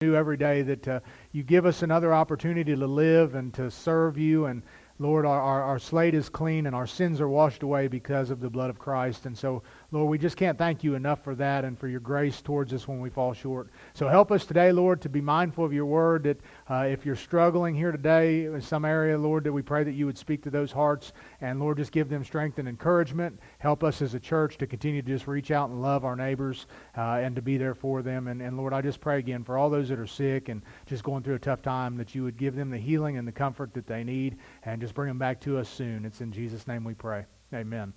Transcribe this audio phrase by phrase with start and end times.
[0.00, 1.00] anew every day that uh,
[1.32, 4.46] you give us another opportunity to live and to serve you.
[4.46, 4.62] And
[4.98, 8.40] Lord, our, our, our slate is clean and our sins are washed away because of
[8.40, 9.26] the blood of Christ.
[9.26, 12.42] And so Lord, we just can't thank you enough for that and for your grace
[12.42, 13.70] towards us when we fall short.
[13.94, 16.24] So help us today, Lord, to be mindful of your word.
[16.24, 19.94] That uh, if you're struggling here today in some area, Lord, that we pray that
[19.94, 21.14] you would speak to those hearts.
[21.40, 23.40] And Lord, just give them strength and encouragement.
[23.60, 26.66] Help us as a church to continue to just reach out and love our neighbors
[26.98, 28.28] uh, and to be there for them.
[28.28, 31.02] And, and Lord, I just pray again for all those that are sick and just
[31.02, 33.72] going through a tough time that you would give them the healing and the comfort
[33.72, 36.04] that they need and just bring them back to us soon.
[36.04, 37.24] It's in Jesus' name we pray.
[37.54, 37.94] Amen.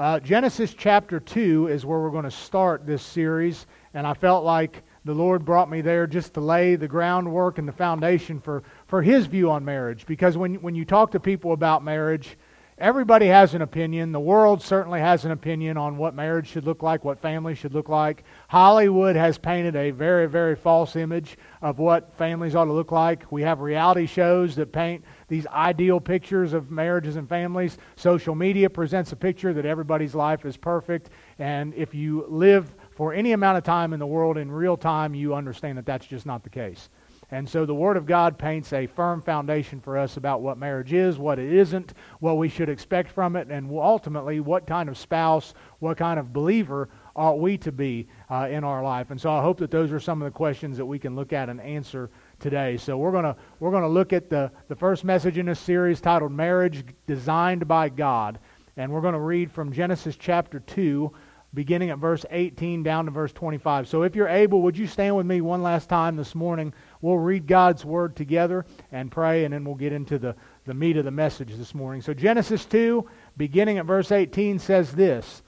[0.00, 4.46] Uh, Genesis chapter 2 is where we're going to start this series, and I felt
[4.46, 8.62] like the Lord brought me there just to lay the groundwork and the foundation for,
[8.86, 10.06] for His view on marriage.
[10.06, 12.38] Because when, when you talk to people about marriage,
[12.78, 14.10] everybody has an opinion.
[14.10, 17.74] The world certainly has an opinion on what marriage should look like, what family should
[17.74, 18.24] look like.
[18.48, 23.30] Hollywood has painted a very, very false image of what families ought to look like.
[23.30, 27.78] We have reality shows that paint these ideal pictures of marriages and families.
[27.96, 31.08] Social media presents a picture that everybody's life is perfect.
[31.38, 35.14] And if you live for any amount of time in the world in real time,
[35.14, 36.90] you understand that that's just not the case.
[37.30, 40.92] And so the Word of God paints a firm foundation for us about what marriage
[40.92, 44.98] is, what it isn't, what we should expect from it, and ultimately what kind of
[44.98, 46.88] spouse, what kind of believer
[47.20, 49.10] ought we to be uh, in our life.
[49.10, 51.34] And so I hope that those are some of the questions that we can look
[51.34, 52.78] at and answer today.
[52.78, 55.60] So we're going to we're going to look at the, the first message in this
[55.60, 58.38] series titled Marriage Designed by God.
[58.78, 61.12] And we're going to read from Genesis chapter 2,
[61.52, 63.86] beginning at verse 18 down to verse 25.
[63.86, 66.72] So if you're able, would you stand with me one last time this morning?
[67.02, 70.96] We'll read God's word together and pray, and then we'll get into the, the meat
[70.96, 72.00] of the message this morning.
[72.00, 73.06] So Genesis 2,
[73.36, 75.42] beginning at verse 18, says this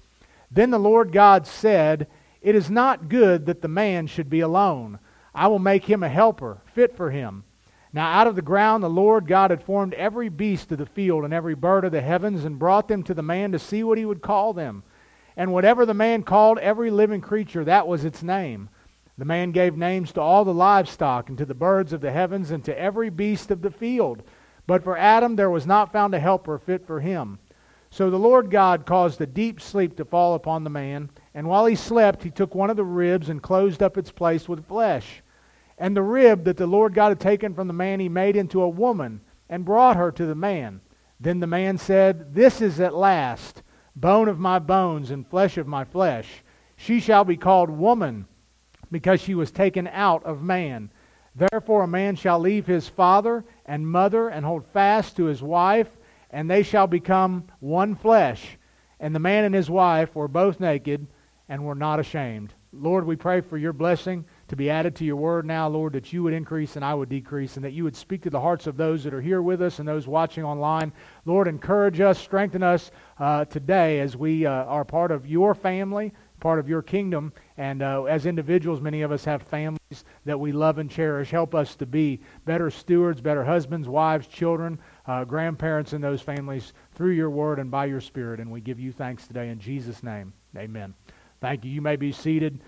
[0.55, 2.07] Then the Lord God said,
[2.43, 4.99] It is not good that the man should be alone.
[5.35, 7.45] I will make him a helper, fit for him.
[7.93, 11.25] Now out of the ground the Lord God had formed every beast of the field
[11.25, 13.97] and every bird of the heavens, and brought them to the man to see what
[13.97, 14.83] he would call them.
[15.37, 18.69] And whatever the man called every living creature, that was its name.
[19.17, 22.51] The man gave names to all the livestock, and to the birds of the heavens,
[22.51, 24.23] and to every beast of the field.
[24.67, 27.39] But for Adam there was not found a helper fit for him.
[27.93, 31.67] So the Lord God caused a deep sleep to fall upon the man, and while
[31.67, 35.23] he slept, he took one of the ribs and closed up its place with flesh.
[35.77, 38.63] And the rib that the Lord God had taken from the man, he made into
[38.63, 39.21] a woman
[39.51, 40.81] and brought her to the man.
[41.21, 43.63] Then the man said, This is at last
[43.95, 46.43] bone of my bones and flesh of my flesh.
[46.77, 48.27] She shall be called woman,
[48.91, 50.91] because she was taken out of man.
[51.35, 55.91] Therefore a man shall leave his father and mother and hold fast to his wife,
[56.33, 58.59] and they shall become one flesh.
[58.99, 61.07] And the man and his wife were both naked
[61.49, 62.55] and were not ashamed.
[62.73, 66.11] Lord, we pray for your blessing to be added to your word now, Lord, that
[66.11, 68.67] you would increase and I would decrease, and that you would speak to the hearts
[68.67, 70.91] of those that are here with us and those watching online.
[71.27, 76.15] Lord, encourage us, strengthen us uh, today as we uh, are part of your family,
[76.41, 80.51] part of your kingdom, and uh, as individuals, many of us have families that we
[80.51, 81.31] love and cherish.
[81.31, 86.73] Help us to be better stewards, better husbands, wives, children, uh, grandparents in those families
[86.95, 88.41] through your word and by your spirit.
[88.41, 90.33] And we give you thanks today in Jesus' name.
[90.57, 90.95] Amen.
[91.41, 91.71] Thank you.
[91.71, 92.61] You may be seated.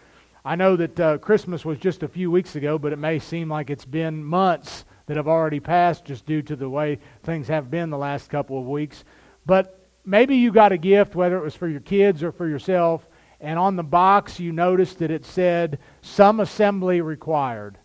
[0.45, 3.49] I know that uh, Christmas was just a few weeks ago, but it may seem
[3.49, 7.71] like it's been months that have already passed just due to the way things have
[7.71, 9.05] been the last couple of weeks.
[9.47, 13.07] But maybe you got a gift, whether it was for your kids or for yourself,
[13.41, 17.79] and on the box you noticed that it said, Some assembly required.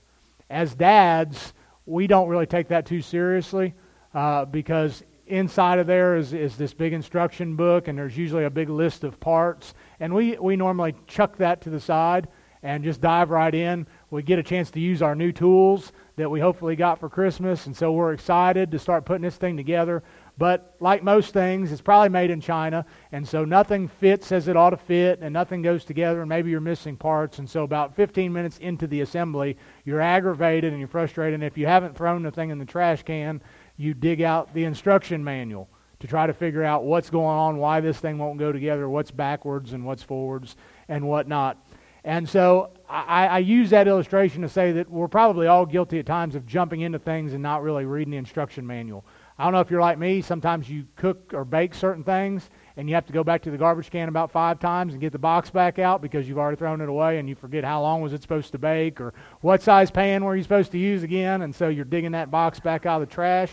[0.50, 1.54] As dads,
[1.86, 3.74] we don't really take that too seriously
[4.14, 8.50] uh, because inside of there is, is this big instruction book, and there's usually a
[8.50, 9.74] big list of parts.
[10.00, 12.28] And we, we normally chuck that to the side
[12.62, 13.88] and just dive right in.
[14.10, 17.66] We get a chance to use our new tools that we hopefully got for Christmas,
[17.66, 20.04] and so we're excited to start putting this thing together.
[20.38, 24.58] But like most things, it's probably made in China, and so nothing fits as it
[24.58, 27.40] ought to fit, and nothing goes together, and maybe you're missing parts.
[27.40, 31.36] And so, about 15 minutes into the assembly, you're aggravated and you're frustrated.
[31.36, 33.42] And if you haven't thrown the thing in the trash can,
[33.80, 35.70] you dig out the instruction manual
[36.02, 39.10] to try to figure out what's going on, why this thing won't go together, what's
[39.10, 40.58] backwards and what's forwards,
[40.90, 41.58] and whatnot.
[42.04, 46.06] And so I, I, use that illustration to say that we're probably all guilty at
[46.06, 49.06] times of jumping into things and not really reading the instruction manual.
[49.38, 50.22] I don't know if you're like me.
[50.22, 52.50] Sometimes you cook or bake certain things
[52.80, 55.12] and you have to go back to the garbage can about five times and get
[55.12, 58.00] the box back out because you've already thrown it away and you forget how long
[58.02, 61.42] was it supposed to bake or what size pan were you supposed to use again.
[61.42, 63.52] And so you're digging that box back out of the trash.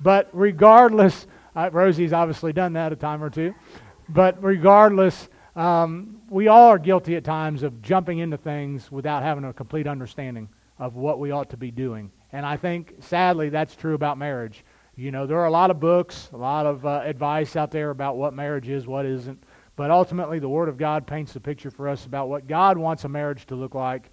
[0.00, 1.26] But regardless,
[1.56, 3.56] uh, Rosie's obviously done that a time or two.
[4.08, 9.42] But regardless, um, we all are guilty at times of jumping into things without having
[9.42, 12.12] a complete understanding of what we ought to be doing.
[12.30, 14.64] And I think, sadly, that's true about marriage.
[15.00, 17.88] You know, there are a lot of books, a lot of uh, advice out there
[17.88, 19.42] about what marriage is, what isn't.
[19.74, 23.04] But ultimately, the Word of God paints the picture for us about what God wants
[23.04, 24.10] a marriage to look like.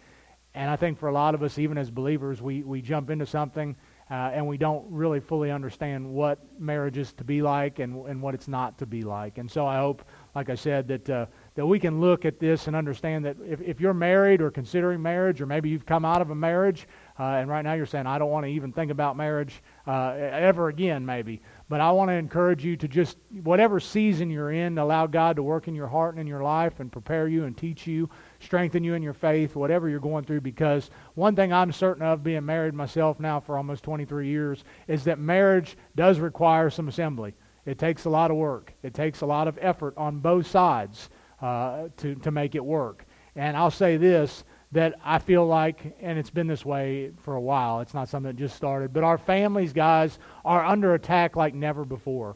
[0.53, 3.25] And I think for a lot of us, even as believers, we, we jump into
[3.25, 3.75] something
[4.09, 8.21] uh, and we don't really fully understand what marriage is to be like and, and
[8.21, 9.37] what it's not to be like.
[9.37, 10.05] And so I hope,
[10.35, 11.25] like I said, that, uh,
[11.55, 15.01] that we can look at this and understand that if, if you're married or considering
[15.01, 16.87] marriage, or maybe you've come out of a marriage,
[17.19, 20.11] uh, and right now you're saying, I don't want to even think about marriage uh,
[20.11, 21.41] ever again, maybe.
[21.67, 25.43] But I want to encourage you to just, whatever season you're in, allow God to
[25.43, 28.07] work in your heart and in your life and prepare you and teach you,
[28.39, 30.41] strengthen you in your faith, whatever you're going through.
[30.41, 35.03] Because one thing I'm certain of, being married myself now for almost 23 years, is
[35.05, 37.33] that marriage does require some assembly.
[37.65, 41.09] It takes a lot of work, it takes a lot of effort on both sides
[41.41, 43.05] uh, to, to make it work.
[43.35, 47.41] And I'll say this that I feel like, and it's been this way for a
[47.41, 51.53] while, it's not something that just started, but our families, guys, are under attack like
[51.53, 52.35] never before.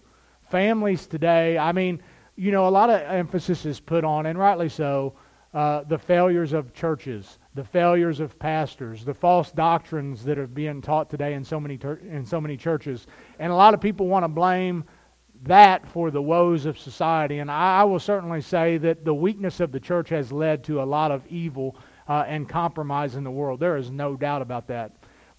[0.49, 2.01] Families today, I mean,
[2.35, 5.13] you know, a lot of emphasis is put on, and rightly so,
[5.53, 10.81] uh, the failures of churches, the failures of pastors, the false doctrines that are being
[10.81, 11.77] taught today in so many
[12.09, 13.07] in so many churches,
[13.39, 14.85] and a lot of people want to blame
[15.43, 17.39] that for the woes of society.
[17.39, 20.81] And I, I will certainly say that the weakness of the church has led to
[20.81, 21.75] a lot of evil
[22.11, 23.61] uh, and compromise in the world.
[23.61, 24.91] There is no doubt about that.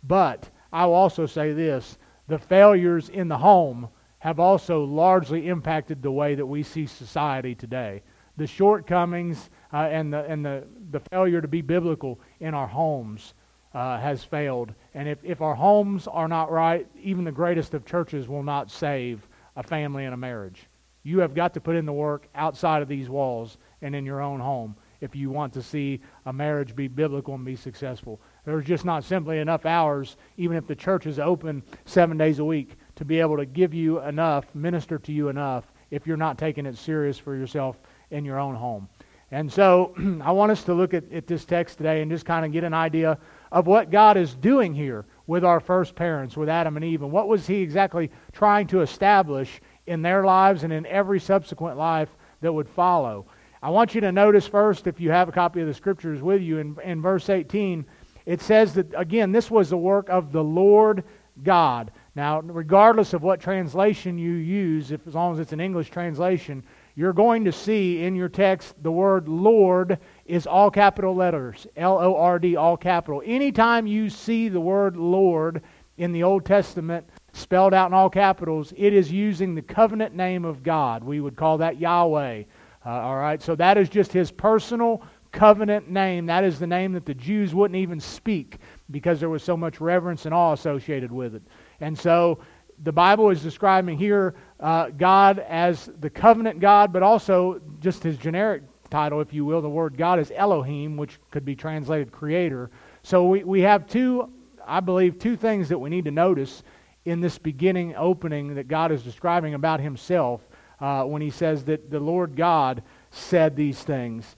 [0.04, 1.98] But I will also say this
[2.28, 3.90] the failures in the home
[4.20, 8.00] have also largely impacted the way that we see society today.
[8.38, 13.34] The shortcomings uh, and, the, and the, the failure to be biblical in our homes
[13.74, 14.72] uh, has failed.
[14.94, 18.70] And if, if our homes are not right, even the greatest of churches will not
[18.70, 20.68] save a family and a marriage.
[21.02, 24.22] You have got to put in the work outside of these walls and in your
[24.22, 28.20] own home if you want to see a marriage be biblical and be successful.
[28.44, 32.44] There's just not simply enough hours, even if the church is open seven days a
[32.44, 36.38] week, to be able to give you enough, minister to you enough, if you're not
[36.38, 37.80] taking it serious for yourself
[38.12, 38.88] in your own home.
[39.32, 42.46] And so I want us to look at, at this text today and just kind
[42.46, 43.18] of get an idea
[43.50, 47.10] of what God is doing here with our first parents, with Adam and Eve, and
[47.10, 52.10] what was He exactly trying to establish in their lives and in every subsequent life
[52.40, 53.26] that would follow.
[53.62, 56.42] I want you to notice first, if you have a copy of the scriptures with
[56.42, 57.86] you, in, in verse 18,
[58.26, 61.04] it says that, again, this was the work of the Lord
[61.44, 61.92] God.
[62.14, 66.64] Now, regardless of what translation you use, if, as long as it's an English translation,
[66.94, 71.66] you're going to see in your text the word Lord is all capital letters.
[71.76, 73.22] L O R D, all capital.
[73.24, 75.62] Anytime you see the word Lord
[75.96, 80.44] in the Old Testament spelled out in all capitals, it is using the covenant name
[80.44, 81.02] of God.
[81.02, 82.42] We would call that Yahweh.
[82.84, 86.26] Uh, all right, so that is just his personal covenant name.
[86.26, 88.58] That is the name that the Jews wouldn't even speak
[88.90, 91.42] because there was so much reverence and awe associated with it.
[91.80, 92.38] And so
[92.82, 98.16] the Bible is describing here uh, God as the covenant God, but also just his
[98.16, 99.62] generic title, if you will.
[99.62, 102.70] The word God is Elohim, which could be translated creator.
[103.02, 104.30] So we, we have two,
[104.66, 106.62] I believe, two things that we need to notice
[107.04, 110.42] in this beginning opening that God is describing about himself
[110.82, 112.82] uh, when he says that the Lord God
[113.12, 114.34] said these things.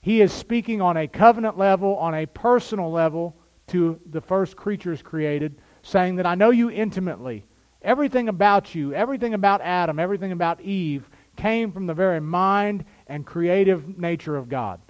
[0.00, 3.36] He is speaking on a covenant level, on a personal level
[3.66, 7.44] to the first creatures created, saying that I know you intimately.
[7.82, 13.26] Everything about you, everything about Adam, everything about Eve came from the very mind and
[13.26, 14.80] creative nature of God.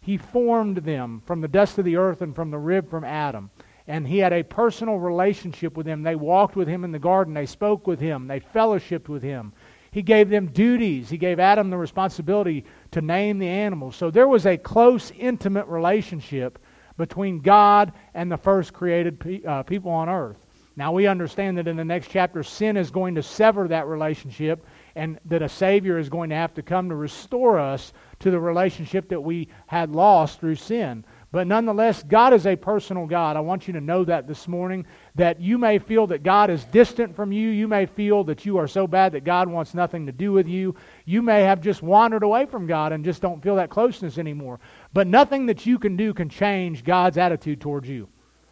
[0.00, 3.50] He formed them from the dust of the earth and from the rib from Adam.
[3.86, 6.02] And he had a personal relationship with them.
[6.02, 7.34] They walked with him in the garden.
[7.34, 8.26] They spoke with him.
[8.26, 9.52] They fellowshipped with him.
[9.94, 11.08] He gave them duties.
[11.08, 13.94] He gave Adam the responsibility to name the animals.
[13.94, 16.58] So there was a close, intimate relationship
[16.96, 20.36] between God and the first created pe- uh, people on earth.
[20.74, 24.66] Now we understand that in the next chapter, sin is going to sever that relationship
[24.96, 28.40] and that a Savior is going to have to come to restore us to the
[28.40, 31.04] relationship that we had lost through sin.
[31.34, 33.36] But nonetheless, God is a personal God.
[33.36, 34.86] I want you to know that this morning,
[35.16, 37.48] that you may feel that God is distant from you.
[37.48, 40.46] You may feel that you are so bad that God wants nothing to do with
[40.46, 40.76] you.
[41.06, 44.60] You may have just wandered away from God and just don't feel that closeness anymore.
[44.92, 48.08] But nothing that you can do can change God's attitude towards you.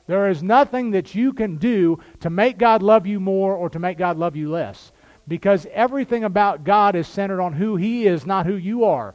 [0.08, 3.78] There is nothing that you can do to make God love you more or to
[3.78, 4.90] make God love you less.
[5.28, 9.14] Because everything about God is centered on who He is, not who you are.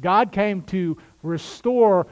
[0.00, 2.06] God came to restore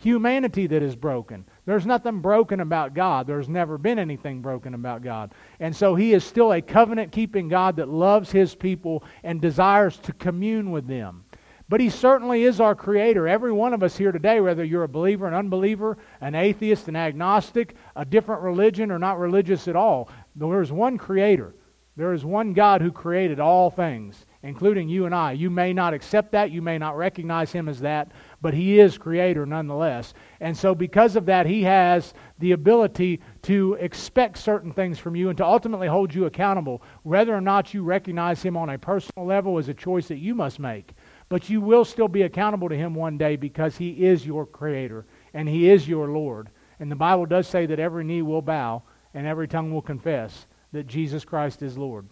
[0.00, 1.44] humanity that is broken.
[1.66, 3.26] There's nothing broken about God.
[3.26, 5.32] There's never been anything broken about God.
[5.60, 9.98] And so He is still a covenant keeping God that loves His people and desires
[9.98, 11.24] to commune with them.
[11.68, 13.28] But He certainly is our Creator.
[13.28, 16.96] Every one of us here today, whether you're a believer, an unbeliever, an atheist, an
[16.96, 21.54] agnostic, a different religion, or not religious at all, there is one Creator.
[21.96, 25.32] There is one God who created all things, including you and I.
[25.32, 28.98] You may not accept that, you may not recognize Him as that, but He is
[28.98, 30.14] Creator nonetheless.
[30.40, 35.28] And so, because of that, He has the ability to expect certain things from you
[35.28, 36.82] and to ultimately hold you accountable.
[37.02, 40.34] Whether or not you recognize Him on a personal level is a choice that you
[40.34, 40.94] must make.
[41.28, 45.06] But you will still be accountable to Him one day because He is your Creator
[45.34, 46.48] and He is your Lord.
[46.80, 48.82] And the Bible does say that every knee will bow
[49.14, 52.08] and every tongue will confess that Jesus Christ is Lord.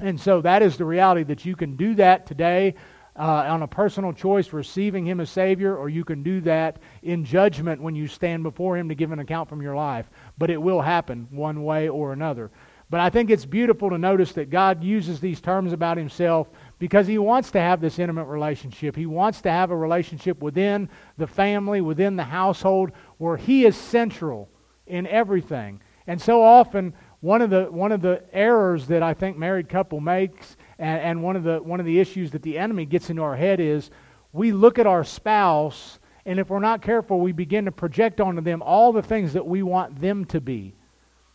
[0.00, 2.74] And so that is the reality that you can do that today
[3.16, 7.24] uh, on a personal choice, receiving Him as Savior, or you can do that in
[7.24, 10.10] judgment when you stand before Him to give an account from your life.
[10.36, 12.50] But it will happen one way or another.
[12.90, 17.06] But I think it's beautiful to notice that God uses these terms about Himself because
[17.06, 18.96] He wants to have this intimate relationship.
[18.96, 23.76] He wants to have a relationship within the family, within the household, where He is
[23.76, 24.48] central
[24.86, 25.80] in everything.
[26.06, 29.98] And so often, one of the one of the errors that I think married couple
[30.00, 33.22] makes, and, and one of the one of the issues that the enemy gets into
[33.22, 33.90] our head is
[34.32, 38.40] we look at our spouse, and if we're not careful, we begin to project onto
[38.40, 40.74] them all the things that we want them to be.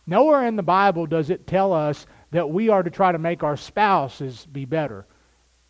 [0.06, 3.42] Nowhere in the Bible does it tell us that we are to try to make
[3.42, 5.06] our spouses be better.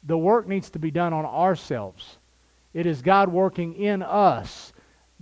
[0.04, 2.18] The work needs to be done on ourselves.
[2.72, 4.72] It is God working in us.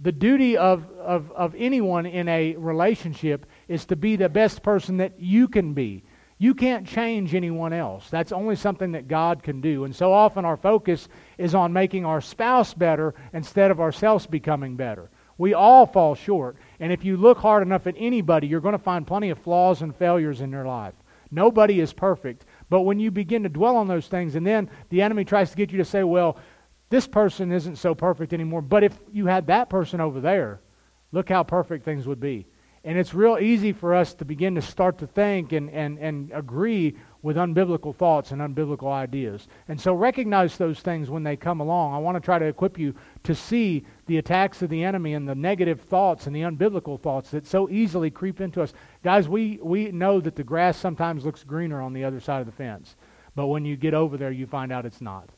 [0.00, 4.98] The duty of, of, of anyone in a relationship is to be the best person
[4.98, 6.04] that you can be.
[6.40, 8.08] You can't change anyone else.
[8.10, 9.84] That's only something that God can do.
[9.84, 14.76] And so often our focus is on making our spouse better instead of ourselves becoming
[14.76, 15.10] better.
[15.36, 16.56] We all fall short.
[16.78, 19.82] And if you look hard enough at anybody, you're going to find plenty of flaws
[19.82, 20.94] and failures in their life.
[21.30, 22.44] Nobody is perfect.
[22.70, 25.56] But when you begin to dwell on those things, and then the enemy tries to
[25.56, 26.38] get you to say, well,
[26.88, 28.62] this person isn't so perfect anymore.
[28.62, 30.60] But if you had that person over there,
[31.12, 32.46] look how perfect things would be.
[32.84, 36.30] And it's real easy for us to begin to start to think and, and, and
[36.32, 39.48] agree with unbiblical thoughts and unbiblical ideas.
[39.66, 41.92] And so recognize those things when they come along.
[41.92, 42.94] I want to try to equip you
[43.24, 47.32] to see the attacks of the enemy and the negative thoughts and the unbiblical thoughts
[47.32, 48.72] that so easily creep into us.
[49.02, 52.46] Guys, we, we know that the grass sometimes looks greener on the other side of
[52.46, 52.94] the fence.
[53.34, 55.30] But when you get over there, you find out it's not.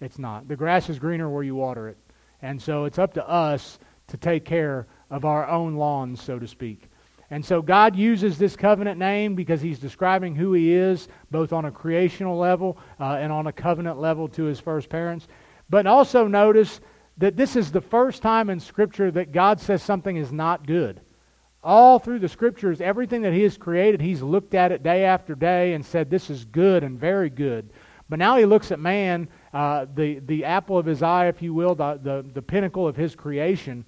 [0.00, 0.48] It's not.
[0.48, 1.98] The grass is greener where you water it.
[2.42, 6.46] And so it's up to us to take care of our own lawns, so to
[6.46, 6.88] speak.
[7.30, 11.64] And so God uses this covenant name because he's describing who he is, both on
[11.64, 15.26] a creational level uh, and on a covenant level to his first parents.
[15.68, 16.80] But also notice
[17.18, 21.00] that this is the first time in Scripture that God says something is not good.
[21.64, 25.34] All through the Scriptures, everything that he has created, he's looked at it day after
[25.34, 27.70] day and said, This is good and very good.
[28.08, 31.52] But now he looks at man, uh, the, the apple of his eye, if you
[31.52, 33.84] will, the, the, the pinnacle of his creation,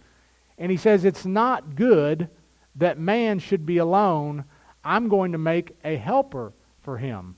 [0.59, 2.29] and he says, It's not good
[2.77, 4.45] that man should be alone.
[4.85, 7.37] I'm going to make a helper for him.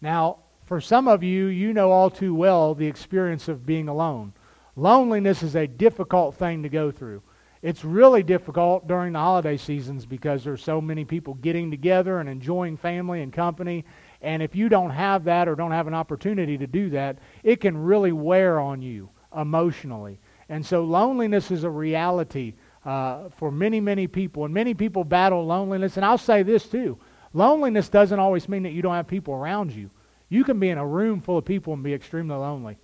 [0.00, 4.32] Now, for some of you, you know all too well the experience of being alone.
[4.76, 7.22] Loneliness is a difficult thing to go through.
[7.60, 12.28] It's really difficult during the holiday seasons because there's so many people getting together and
[12.28, 13.84] enjoying family and company.
[14.22, 17.60] And if you don't have that or don't have an opportunity to do that, it
[17.60, 20.20] can really wear on you emotionally.
[20.48, 24.44] And so loneliness is a reality uh, for many, many people.
[24.44, 25.96] And many people battle loneliness.
[25.96, 26.98] And I'll say this too
[27.34, 29.90] loneliness doesn't always mean that you don't have people around you.
[30.30, 32.78] You can be in a room full of people and be extremely lonely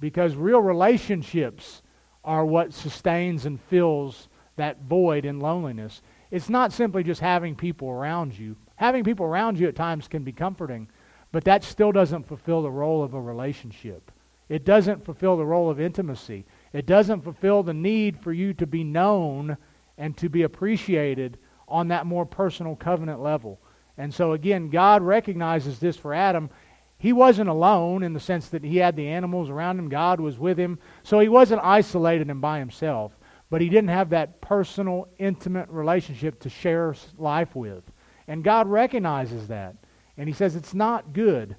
[0.00, 1.82] because real relationships
[2.24, 6.02] are what sustains and fills that void in loneliness.
[6.30, 8.56] It's not simply just having people around you.
[8.76, 10.88] Having people around you at times can be comforting,
[11.32, 14.10] but that still doesn't fulfill the role of a relationship.
[14.48, 16.44] It doesn't fulfill the role of intimacy.
[16.74, 19.56] It doesn't fulfill the need for you to be known
[19.96, 21.38] and to be appreciated
[21.68, 23.60] on that more personal covenant level.
[23.96, 26.50] And so, again, God recognizes this for Adam.
[26.98, 30.36] He wasn't alone in the sense that he had the animals around him, God was
[30.36, 30.80] with him.
[31.04, 33.12] So he wasn't isolated and by himself.
[33.50, 37.84] But he didn't have that personal, intimate relationship to share life with.
[38.26, 39.76] And God recognizes that.
[40.16, 41.54] And he says it's not good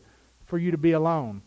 [0.46, 1.42] for you to be alone.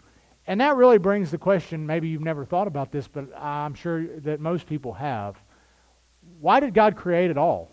[0.49, 4.19] And that really brings the question maybe you've never thought about this, but I'm sure
[4.21, 5.37] that most people have.
[6.41, 7.71] Why did God create it all?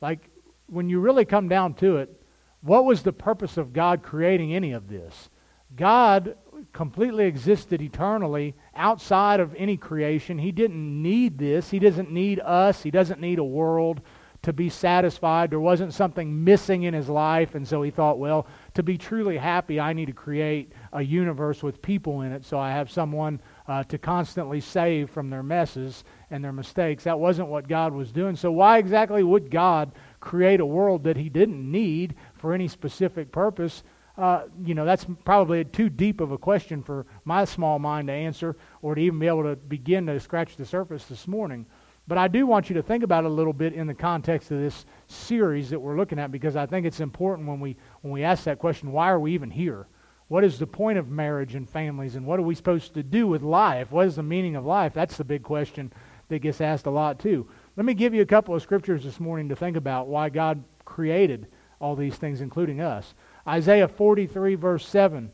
[0.00, 0.28] Like,
[0.66, 2.20] when you really come down to it,
[2.60, 5.30] what was the purpose of God creating any of this?
[5.76, 6.36] God
[6.72, 10.38] completely existed eternally outside of any creation.
[10.38, 11.70] He didn't need this.
[11.70, 12.82] He doesn't need us.
[12.82, 14.00] He doesn't need a world
[14.42, 15.50] to be satisfied.
[15.50, 19.38] There wasn't something missing in his life, and so he thought, well, to be truly
[19.38, 23.40] happy, I need to create a universe with people in it so I have someone
[23.68, 27.04] uh, to constantly save from their messes and their mistakes.
[27.04, 28.34] That wasn't what God was doing.
[28.34, 33.30] So, why exactly would God create a world that He didn't need for any specific
[33.30, 33.84] purpose?
[34.18, 38.12] Uh, you know, that's probably too deep of a question for my small mind to
[38.12, 41.64] answer or to even be able to begin to scratch the surface this morning.
[42.08, 44.50] But I do want you to think about it a little bit in the context
[44.50, 48.12] of this series that we're looking at because I think it's important when we when
[48.12, 49.86] we ask that question, why are we even here?
[50.26, 53.26] What is the point of marriage and families and what are we supposed to do
[53.26, 53.92] with life?
[53.92, 54.94] What is the meaning of life?
[54.94, 55.92] That's the big question
[56.28, 57.48] that gets asked a lot too.
[57.76, 60.64] Let me give you a couple of scriptures this morning to think about why God
[60.84, 61.46] created
[61.80, 63.14] all these things including us.
[63.46, 65.30] Isaiah 43 verse 7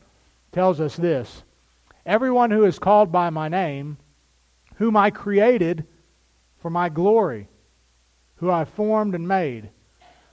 [0.52, 1.44] tells us this.
[2.04, 3.98] Everyone who is called by my name,
[4.76, 5.86] whom I created,
[6.58, 7.48] for my glory,
[8.36, 9.70] who I formed and made.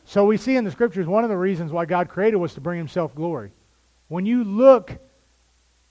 [0.05, 2.61] So we see in the scriptures one of the reasons why God created was to
[2.61, 3.51] bring himself glory.
[4.07, 4.97] When you look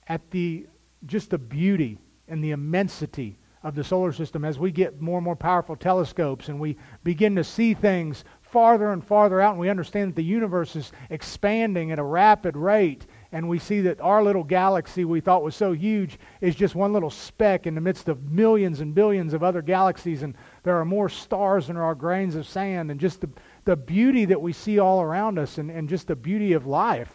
[0.07, 0.67] at the
[1.07, 1.99] just the beauty
[2.29, 6.49] and the immensity of the solar system as we get more and more powerful telescopes
[6.49, 10.25] and we begin to see things farther and farther out and we understand that the
[10.25, 15.21] universe is expanding at a rapid rate and we see that our little galaxy we
[15.21, 18.95] thought was so huge is just one little speck in the midst of millions and
[18.95, 22.93] billions of other galaxies, and there are more stars than there are grains of sand,
[22.93, 23.29] and just the,
[23.65, 27.13] the beauty that we see all around us, and, and just the beauty of life.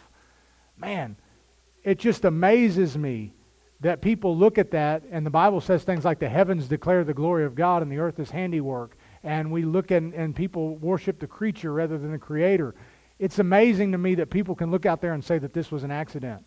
[0.77, 1.15] Man,
[1.85, 3.33] it just amazes me
[3.79, 7.13] that people look at that, and the Bible says things like the heavens declare the
[7.13, 8.97] glory of God, and the earth is handiwork.
[9.23, 12.75] And we look at, and people worship the creature rather than the creator.
[13.19, 15.83] It's amazing to me that people can look out there and say that this was
[15.83, 16.45] an accident.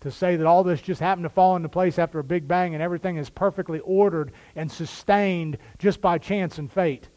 [0.00, 2.74] To say that all this just happened to fall into place after a big bang
[2.74, 7.08] and everything is perfectly ordered and sustained just by chance and fate.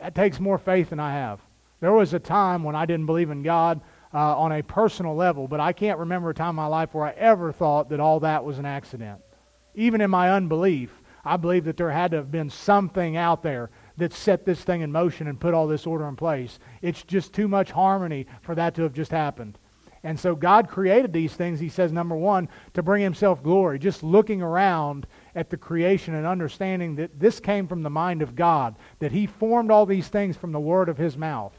[0.00, 1.40] That takes more faith than I have.
[1.80, 3.80] There was a time when I didn't believe in God
[4.12, 7.06] uh, on a personal level, but I can't remember a time in my life where
[7.06, 9.20] I ever thought that all that was an accident.
[9.74, 10.90] Even in my unbelief,
[11.24, 14.80] I believe that there had to have been something out there that set this thing
[14.80, 16.58] in motion and put all this order in place.
[16.80, 19.58] It's just too much harmony for that to have just happened.
[20.04, 23.78] And so God created these things, he says, number one, to bring himself glory.
[23.78, 28.34] Just looking around at the creation and understanding that this came from the mind of
[28.34, 31.52] God, that he formed all these things from the word of his mouth.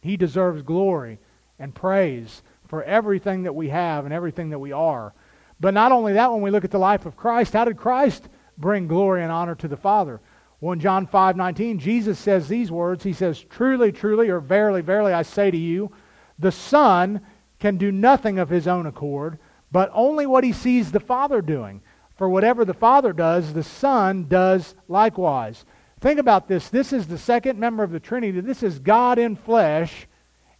[0.00, 1.18] He deserves glory
[1.58, 5.12] and praise for everything that we have and everything that we are.
[5.60, 8.30] But not only that, when we look at the life of Christ, how did Christ
[8.56, 10.22] bring glory and honor to the Father?
[10.60, 13.02] 1 John 5 19, Jesus says these words.
[13.02, 15.90] He says, Truly, truly, or verily, verily, I say to you,
[16.38, 17.20] the Son
[17.58, 19.38] can do nothing of his own accord,
[19.72, 21.82] but only what he sees the Father doing.
[22.16, 25.64] For whatever the Father does, the Son does likewise.
[26.00, 26.68] Think about this.
[26.68, 28.40] This is the second member of the Trinity.
[28.40, 30.06] This is God in flesh.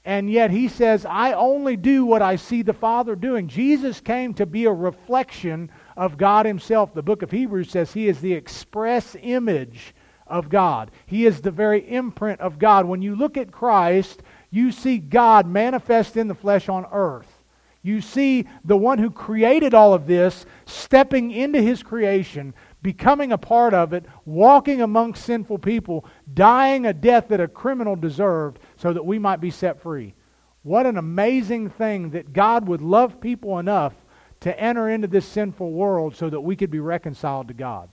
[0.05, 3.49] And yet he says, I only do what I see the Father doing.
[3.49, 6.95] Jesus came to be a reflection of God Himself.
[6.95, 9.95] The book of Hebrews says He is the express image
[10.27, 10.91] of God.
[11.05, 12.87] He is the very imprint of God.
[12.87, 17.45] When you look at Christ, you see God manifest in the flesh on earth.
[17.83, 23.39] You see the one who created all of this stepping into his creation, becoming a
[23.39, 28.95] part of it, walking amongst sinful people, dying a death that a criminal deserved so
[28.95, 30.15] that we might be set free.
[30.63, 33.95] What an amazing thing that God would love people enough
[34.41, 37.89] to enter into this sinful world so that we could be reconciled to God.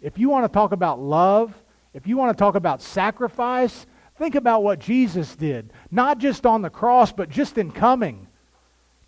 [0.00, 1.54] If you want to talk about love,
[1.94, 3.86] if you want to talk about sacrifice,
[4.18, 5.72] think about what Jesus did.
[5.90, 8.26] Not just on the cross, but just in coming.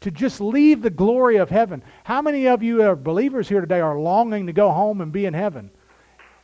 [0.03, 1.83] To just leave the glory of heaven.
[2.05, 5.27] How many of you are believers here today are longing to go home and be
[5.27, 5.71] in heaven?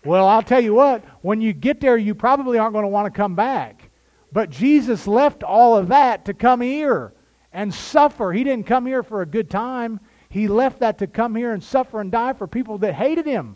[0.05, 3.13] Well, I'll tell you what, when you get there, you probably aren't going to want
[3.13, 3.91] to come back.
[4.33, 7.15] But Jesus left all of that to come here
[7.53, 8.33] and suffer.
[8.33, 10.01] He didn't come here for a good time.
[10.35, 13.55] He left that to come here and suffer and die for people that hated him.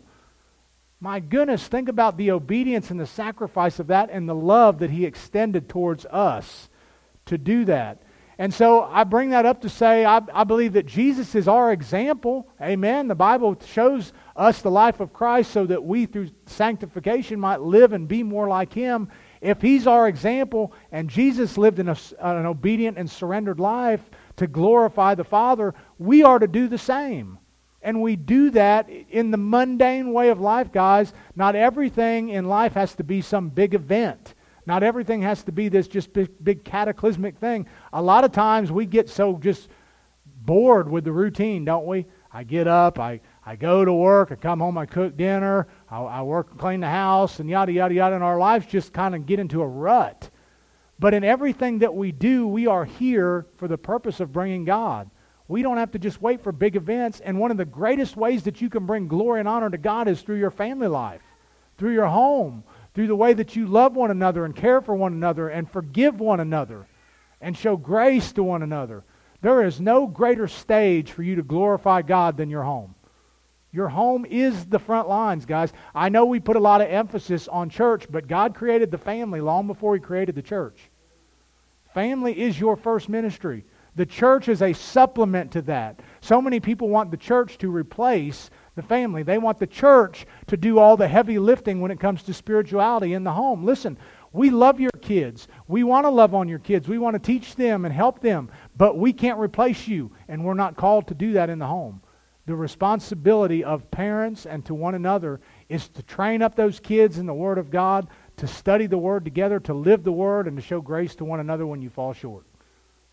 [1.00, 4.90] My goodness, think about the obedience and the sacrifice of that and the love that
[4.90, 6.68] he extended towards us
[7.26, 8.00] to do that.
[8.38, 11.72] And so I bring that up to say I, I, believe that Jesus is our
[11.72, 12.48] example.
[12.62, 13.08] Amen.
[13.08, 17.92] The Bible shows us the life of Christ so that we, through sanctification, might live
[17.92, 19.08] and be more like him.
[19.40, 24.46] If he's our example and Jesus lived in a, an obedient and surrendered life, to
[24.46, 27.38] glorify the Father, we are to do the same.
[27.80, 31.12] And we do that in the mundane way of life, guys.
[31.36, 34.34] Not everything in life has to be some big event.
[34.66, 37.66] Not everything has to be this just big, big cataclysmic thing.
[37.92, 39.68] A lot of times we get so just
[40.26, 42.06] bored with the routine, don't we?
[42.30, 46.00] I get up, I, I go to work, I come home, I cook dinner, I,
[46.00, 48.14] I work and clean the house, and yada, yada, yada.
[48.16, 50.28] And our lives just kind of get into a rut.
[50.98, 55.10] But in everything that we do, we are here for the purpose of bringing God.
[55.46, 57.20] We don't have to just wait for big events.
[57.20, 60.08] And one of the greatest ways that you can bring glory and honor to God
[60.08, 61.22] is through your family life,
[61.78, 65.12] through your home, through the way that you love one another and care for one
[65.12, 66.86] another and forgive one another
[67.40, 69.04] and show grace to one another.
[69.40, 72.96] There is no greater stage for you to glorify God than your home.
[73.70, 75.72] Your home is the front lines, guys.
[75.94, 79.40] I know we put a lot of emphasis on church, but God created the family
[79.40, 80.90] long before He created the church.
[81.92, 83.64] Family is your first ministry.
[83.96, 86.00] The church is a supplement to that.
[86.20, 89.22] So many people want the church to replace the family.
[89.22, 93.12] They want the church to do all the heavy lifting when it comes to spirituality
[93.12, 93.64] in the home.
[93.64, 93.98] Listen,
[94.32, 95.48] we love your kids.
[95.66, 96.88] We want to love on your kids.
[96.88, 100.54] We want to teach them and help them, but we can't replace you, and we're
[100.54, 102.00] not called to do that in the home.
[102.48, 107.26] The responsibility of parents and to one another is to train up those kids in
[107.26, 108.08] the Word of God,
[108.38, 111.40] to study the Word together, to live the Word, and to show grace to one
[111.40, 112.46] another when you fall short.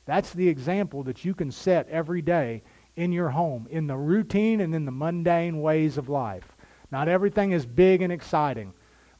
[0.05, 2.63] That's the example that you can set every day
[2.95, 6.55] in your home, in the routine and in the mundane ways of life.
[6.89, 8.73] Not everything is big and exciting,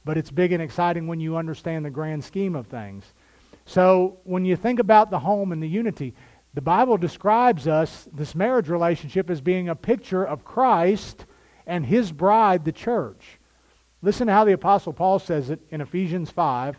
[0.06, 3.04] but it's big and exciting when you understand the grand scheme of things.
[3.66, 6.14] So when you think about the home and the unity,
[6.56, 11.26] the Bible describes us, this marriage relationship, as being a picture of Christ
[11.68, 13.40] and his bride, the church.
[14.02, 16.78] Listen to how the Apostle Paul says it in Ephesians 5,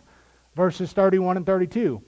[0.55, 2.03] verses 31 and 32.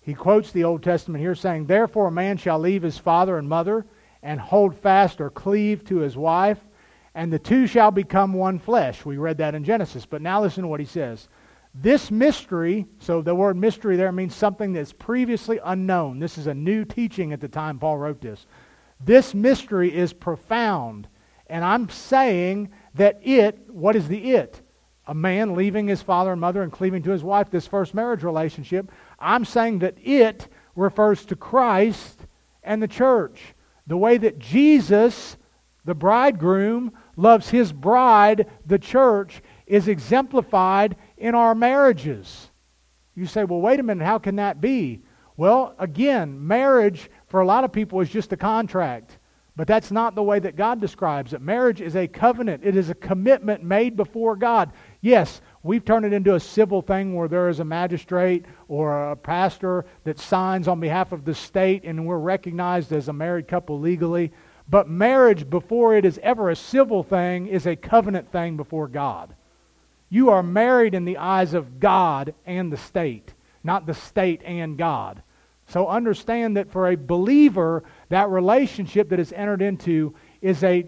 [0.00, 3.46] He quotes the Old Testament here saying, Therefore a man shall leave his father and
[3.46, 3.84] mother
[4.22, 6.60] and hold fast or cleave to his wife,
[7.14, 9.04] and the two shall become one flesh.
[9.04, 10.06] We read that in Genesis.
[10.06, 11.28] But now listen to what he says.
[11.74, 16.18] This mystery, so the word mystery there means something that's previously unknown.
[16.18, 18.46] This is a new teaching at the time Paul wrote this.
[19.04, 21.06] This mystery is profound.
[21.46, 24.60] And I'm saying that it, what is the it?
[25.06, 28.22] A man leaving his father and mother and cleaving to his wife, this first marriage
[28.22, 28.90] relationship.
[29.18, 32.26] I'm saying that it refers to Christ
[32.62, 33.40] and the church.
[33.86, 35.36] The way that Jesus,
[35.84, 42.50] the bridegroom, loves his bride, the church, is exemplified in our marriages.
[43.14, 45.02] You say, well, wait a minute, how can that be?
[45.36, 49.18] Well, again, marriage for a lot of people is just a contract.
[49.56, 51.42] But that's not the way that God describes it.
[51.42, 54.72] Marriage is a covenant, it is a commitment made before God.
[55.02, 59.16] Yes, we've turned it into a civil thing where there is a magistrate or a
[59.16, 63.78] pastor that signs on behalf of the state and we're recognized as a married couple
[63.78, 64.32] legally.
[64.68, 69.34] But marriage, before it is ever a civil thing, is a covenant thing before God.
[70.10, 73.32] You are married in the eyes of God and the state,
[73.64, 75.22] not the state and God.
[75.66, 80.86] So understand that for a believer, that relationship that is entered into is a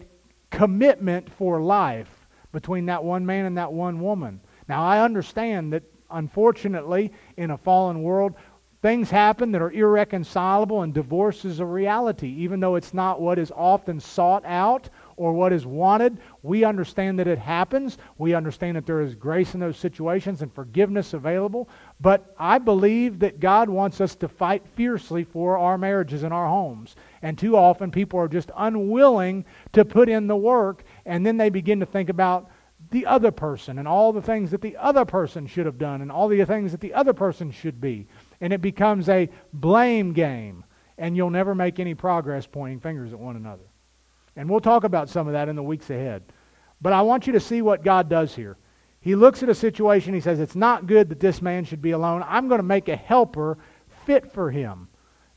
[0.51, 4.41] commitment for life between that one man and that one woman.
[4.69, 8.35] Now, I understand that unfortunately, in a fallen world,
[8.83, 12.29] things happen that are irreconcilable, and divorce is a reality.
[12.29, 14.91] Even though it's not what is often sought out
[15.23, 16.19] or what is wanted.
[16.43, 17.97] We understand that it happens.
[18.19, 21.69] We understand that there is grace in those situations and forgiveness available.
[22.01, 26.49] But I believe that God wants us to fight fiercely for our marriages and our
[26.49, 26.97] homes.
[27.23, 31.51] And too often people are just unwilling to put in the work, and then they
[31.51, 32.51] begin to think about
[32.91, 36.11] the other person and all the things that the other person should have done and
[36.11, 38.09] all the things that the other person should be.
[38.41, 40.65] And it becomes a blame game,
[40.99, 43.63] and you'll never make any progress pointing fingers at one another.
[44.37, 46.23] And we'll talk about some of that in the weeks ahead.
[46.81, 48.57] But I want you to see what God does here.
[49.01, 51.91] He looks at a situation, he says, It's not good that this man should be
[51.91, 52.25] alone.
[52.27, 53.59] I'm going to make a helper
[54.07, 54.89] fit for him.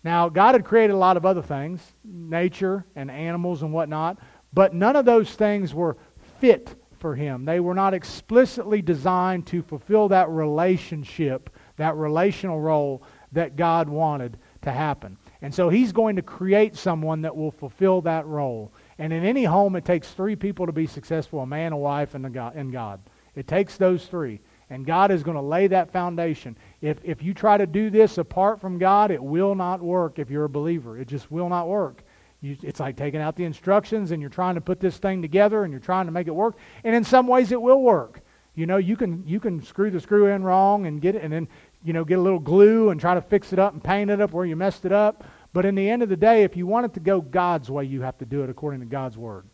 [0.03, 4.19] Now, God had created a lot of other things, nature and animals and whatnot,
[4.53, 5.97] but none of those things were
[6.39, 7.43] fit for him.
[7.43, 14.37] They were not explicitly designed to fulfill that relationship, that relational role that God wanted
[14.61, 15.17] to happen.
[15.41, 18.73] And so he's going to create someone that will fulfill that role.
[18.97, 22.15] And in any home, it takes three people to be successful a man, a wife,
[22.15, 23.01] and, God, and God.
[23.35, 24.39] It takes those three.
[24.69, 26.57] And God is going to lay that foundation.
[26.81, 30.31] If, if you try to do this apart from God, it will not work if
[30.31, 30.97] you're a believer.
[30.97, 32.03] It just will not work.
[32.41, 35.63] You, it's like taking out the instructions and you're trying to put this thing together
[35.63, 36.55] and you're trying to make it work.
[36.83, 38.21] And in some ways, it will work.
[38.55, 41.31] You know, you can, you can screw the screw in wrong and get it, and
[41.31, 41.47] then,
[41.83, 44.21] you know, get a little glue and try to fix it up and paint it
[44.21, 45.25] up where you messed it up.
[45.55, 47.85] But in the end of the day, if you want it to go God's way,
[47.85, 49.45] you have to do it according to God's word.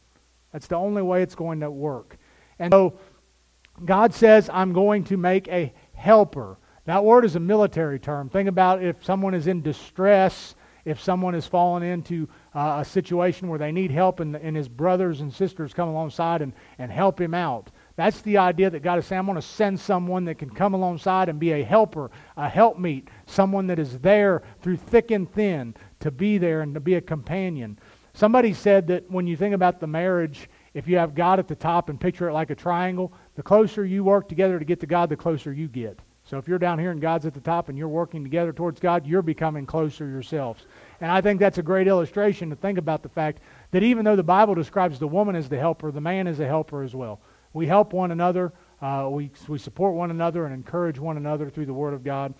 [0.51, 2.17] That's the only way it's going to work.
[2.57, 2.97] And so
[3.85, 6.57] God says, I'm going to make a helper.
[6.85, 8.29] That word is a military term.
[8.29, 13.47] Think about if someone is in distress, if someone has fallen into uh, a situation
[13.47, 17.21] where they need help and, and his brothers and sisters come alongside and, and help
[17.21, 17.69] him out.
[17.95, 20.73] That's the idea that God is saying, I'm going to send someone that can come
[20.73, 25.75] alongside and be a helper, a helpmeet, someone that is there through thick and thin
[26.01, 27.79] to be there and to be a companion.
[28.13, 31.55] Somebody said that when you think about the marriage, if you have God at the
[31.55, 34.85] top and picture it like a triangle, the closer you work together to get to
[34.85, 35.99] God, the closer you get.
[36.23, 38.79] So if you're down here and God's at the top and you're working together towards
[38.79, 40.65] God, you're becoming closer yourselves.
[40.99, 44.15] And I think that's a great illustration to think about the fact that even though
[44.15, 47.21] the Bible describes the woman as the helper, the man is a helper as well.
[47.53, 51.65] We help one another, uh, we, we support one another and encourage one another through
[51.65, 52.33] the Word of God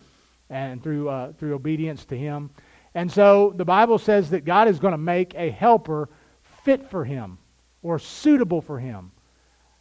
[0.50, 2.52] and through, uh, through obedience to Him.
[2.94, 6.10] And so the Bible says that God is going to make a helper
[6.64, 7.38] fit for him
[7.82, 9.12] or suitable for him.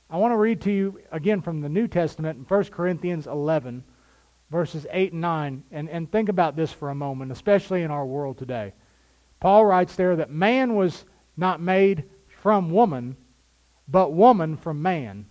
[0.09, 3.85] I want to read to you again from the New Testament in 1 Corinthians 11,
[4.51, 8.07] verses 8 and 9, and, and think about this for a moment, especially in our
[8.07, 8.73] world today.
[9.39, 11.05] Paul writes there that man was
[11.37, 12.05] not made
[12.43, 13.17] from woman,
[13.89, 15.27] but woman from man.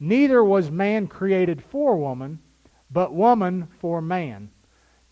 [0.00, 2.40] Neither was man created for woman,
[2.90, 4.50] but woman for man.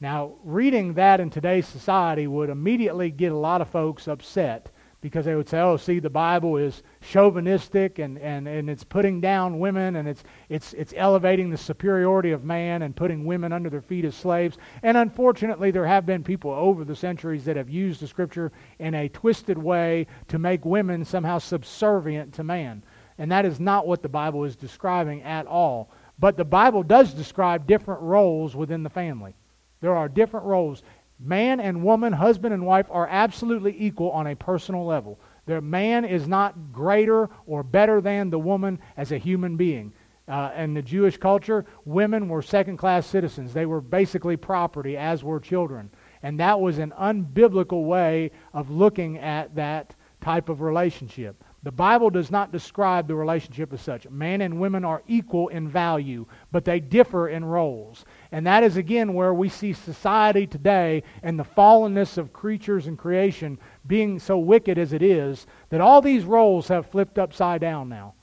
[0.00, 4.70] Now, reading that in today's society would immediately get a lot of folks upset
[5.02, 9.20] because they would say, oh, see, the Bible is chauvinistic and, and, and it's putting
[9.20, 13.68] down women and it's, it's, it's elevating the superiority of man and putting women under
[13.68, 14.56] their feet as slaves.
[14.82, 18.94] And unfortunately, there have been people over the centuries that have used the Scripture in
[18.94, 22.82] a twisted way to make women somehow subservient to man.
[23.18, 25.90] And that is not what the Bible is describing at all.
[26.18, 29.34] But the Bible does describe different roles within the family.
[29.80, 30.82] There are different roles.
[31.18, 35.20] Man and woman, husband and wife, are absolutely equal on a personal level.
[35.46, 39.92] The man is not greater or better than the woman as a human being.
[40.28, 43.52] Uh, in the Jewish culture, women were second class citizens.
[43.52, 45.90] They were basically property, as were children.
[46.22, 51.42] And that was an unbiblical way of looking at that type of relationship.
[51.62, 54.08] The Bible does not describe the relationship as such.
[54.08, 58.04] Man and women are equal in value, but they differ in roles.
[58.32, 62.96] And that is again where we see society today and the fallenness of creatures and
[62.96, 67.88] creation being so wicked as it is, that all these roles have flipped upside down
[67.88, 68.14] now.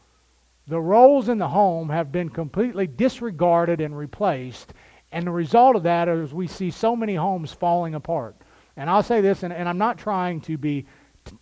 [0.67, 4.73] The roles in the home have been completely disregarded and replaced.
[5.11, 8.35] And the result of that is we see so many homes falling apart.
[8.75, 10.85] And I'll say this, and, and I'm not trying to be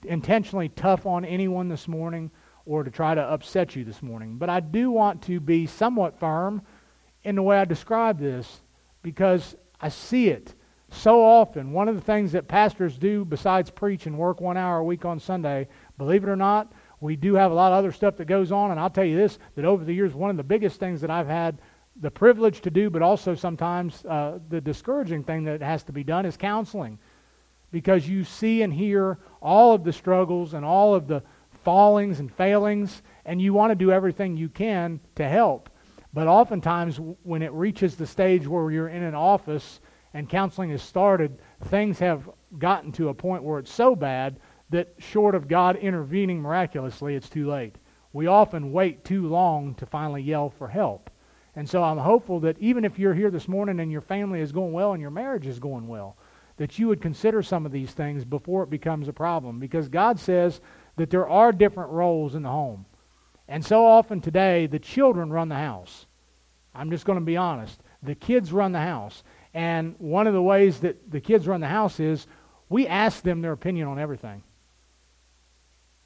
[0.03, 2.31] intentionally tough on anyone this morning
[2.65, 4.37] or to try to upset you this morning.
[4.37, 6.61] But I do want to be somewhat firm
[7.25, 8.61] in the way I describe this
[9.01, 10.53] because I see it
[10.89, 11.73] so often.
[11.73, 15.03] One of the things that pastors do besides preach and work one hour a week
[15.03, 18.25] on Sunday, believe it or not, we do have a lot of other stuff that
[18.25, 18.71] goes on.
[18.71, 21.09] And I'll tell you this that over the years, one of the biggest things that
[21.09, 21.59] I've had
[21.99, 26.03] the privilege to do, but also sometimes uh, the discouraging thing that has to be
[26.03, 26.99] done is counseling
[27.71, 31.23] because you see and hear all of the struggles and all of the
[31.63, 35.69] fallings and failings, and you want to do everything you can to help.
[36.15, 39.81] But oftentimes, when it reaches the stage where you're in an office
[40.13, 44.93] and counseling is started, things have gotten to a point where it's so bad that,
[44.97, 47.75] short of God intervening miraculously, it's too late.
[48.13, 51.09] We often wait too long to finally yell for help.
[51.57, 54.53] And so I'm hopeful that even if you're here this morning and your family is
[54.53, 56.15] going well and your marriage is going well,
[56.55, 59.59] that you would consider some of these things before it becomes a problem.
[59.59, 60.61] Because God says
[60.95, 62.85] that there are different roles in the home.
[63.47, 66.05] And so often today, the children run the house.
[66.73, 67.79] I'm just going to be honest.
[68.03, 69.23] The kids run the house.
[69.53, 72.27] And one of the ways that the kids run the house is
[72.69, 74.43] we ask them their opinion on everything.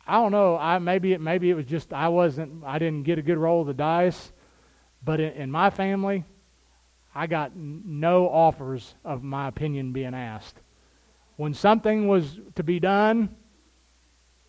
[0.06, 0.58] I don't know.
[0.58, 3.62] I maybe it maybe it was just I wasn't I didn't get a good roll
[3.62, 4.32] of the dice,
[5.04, 6.26] but in, in my family,
[7.14, 10.60] I got no offers of my opinion being asked.
[11.38, 13.36] When something was to be done,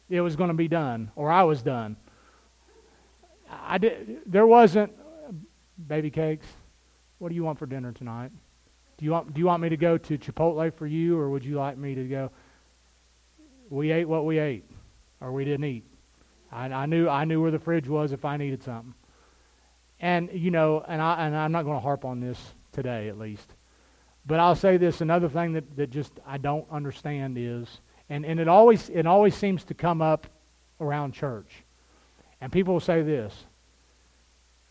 [0.09, 1.97] it was going to be done, or I was done.
[3.51, 4.93] I did, there wasn't
[5.87, 6.47] baby cakes.
[7.19, 8.31] What do you want for dinner tonight?
[8.97, 11.45] Do you want do you want me to go to Chipotle for you, or would
[11.45, 12.31] you like me to go?
[13.69, 14.65] We ate what we ate,
[15.21, 15.85] or we didn't eat.
[16.53, 18.95] I, I knew I knew where the fridge was if I needed something.
[20.01, 22.39] And, you know, and, I, and I'm not going to harp on this
[22.73, 23.55] today at least.
[24.27, 28.41] But I'll say this another thing that, that just I don't understand is, and, and
[28.41, 30.27] it, always, it always seems to come up
[30.81, 31.65] around church.
[32.41, 33.45] And people will say this,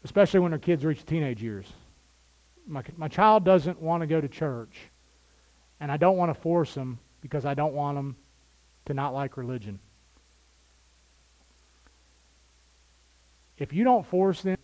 [0.03, 1.67] especially when their kids reach teenage years.
[2.67, 4.75] My, my child doesn't want to go to church,
[5.79, 8.15] and I don't want to force them because I don't want them
[8.86, 9.79] to not like religion.
[13.58, 14.58] If you don't force them,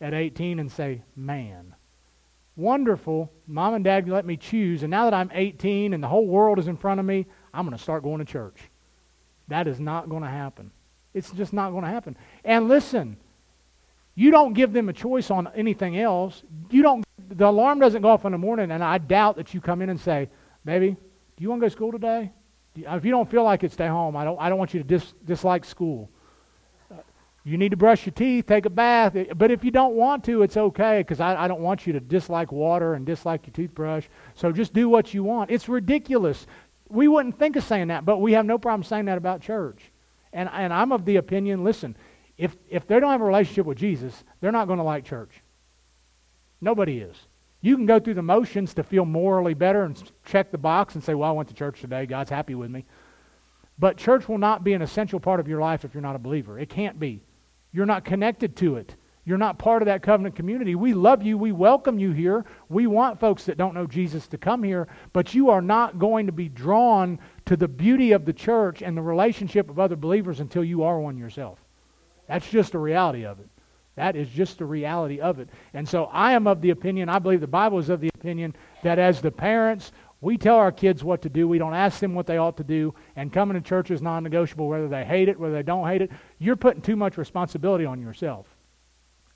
[0.00, 1.74] at 18 and say, man,
[2.56, 3.32] wonderful.
[3.46, 4.82] Mom and dad let me choose.
[4.82, 7.64] And now that I'm 18 and the whole world is in front of me, I'm
[7.66, 8.58] going to start going to church.
[9.48, 10.70] That is not going to happen.
[11.14, 12.16] It's just not going to happen.
[12.44, 13.16] And listen,
[14.14, 16.42] you don't give them a choice on anything else.
[16.70, 17.04] You don't.
[17.30, 19.90] The alarm doesn't go off in the morning, and I doubt that you come in
[19.90, 20.28] and say,
[20.64, 20.96] "Baby,
[21.36, 22.32] do you want to go to school today?"
[22.76, 24.16] If you don't feel like it, stay home.
[24.16, 26.10] I don't, I don't want you to dis, dislike school.
[27.44, 29.16] You need to brush your teeth, take a bath.
[29.36, 32.00] But if you don't want to, it's okay because I, I don't want you to
[32.00, 34.06] dislike water and dislike your toothbrush.
[34.34, 35.50] So just do what you want.
[35.50, 36.46] It's ridiculous.
[36.88, 39.90] We wouldn't think of saying that, but we have no problem saying that about church.
[40.32, 41.96] And, and I'm of the opinion listen,
[42.36, 45.42] if, if they don't have a relationship with Jesus, they're not going to like church.
[46.60, 47.16] Nobody is.
[47.60, 51.02] You can go through the motions to feel morally better and check the box and
[51.02, 52.06] say, well, I went to church today.
[52.06, 52.84] God's happy with me.
[53.78, 56.20] But church will not be an essential part of your life if you're not a
[56.20, 56.58] believer.
[56.58, 57.20] It can't be.
[57.72, 58.94] You're not connected to it.
[59.28, 60.74] You're not part of that covenant community.
[60.74, 61.36] We love you.
[61.36, 62.46] We welcome you here.
[62.70, 66.24] We want folks that don't know Jesus to come here, but you are not going
[66.24, 70.40] to be drawn to the beauty of the church and the relationship of other believers
[70.40, 71.58] until you are one yourself.
[72.26, 73.50] That's just the reality of it.
[73.96, 75.50] That is just the reality of it.
[75.74, 78.56] And so I am of the opinion, I believe the Bible is of the opinion,
[78.82, 81.46] that as the parents, we tell our kids what to do.
[81.46, 82.94] We don't ask them what they ought to do.
[83.14, 86.00] And coming to church is non negotiable, whether they hate it, whether they don't hate
[86.00, 86.12] it.
[86.38, 88.46] You're putting too much responsibility on yourself.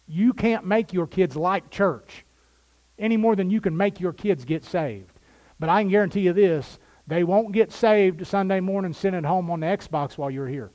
[0.07, 2.25] You can't make your kids like church
[2.99, 5.19] any more than you can make your kids get saved.
[5.59, 9.51] But I can guarantee you this they won't get saved Sunday morning sitting at home
[9.51, 10.71] on the Xbox while you're here.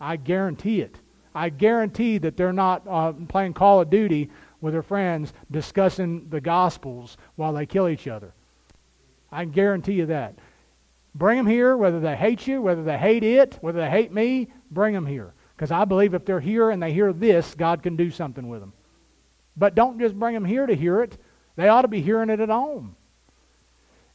[0.00, 0.96] I guarantee it.
[1.34, 6.40] I guarantee that they're not uh, playing Call of Duty with their friends discussing the
[6.40, 8.32] Gospels while they kill each other.
[9.30, 10.34] I guarantee you that.
[11.14, 14.50] Bring them here, whether they hate you, whether they hate it, whether they hate me,
[14.70, 15.34] bring them here.
[15.62, 18.58] Because I believe if they're here and they hear this, God can do something with
[18.58, 18.72] them.
[19.56, 21.16] But don't just bring them here to hear it.
[21.54, 22.96] They ought to be hearing it at home.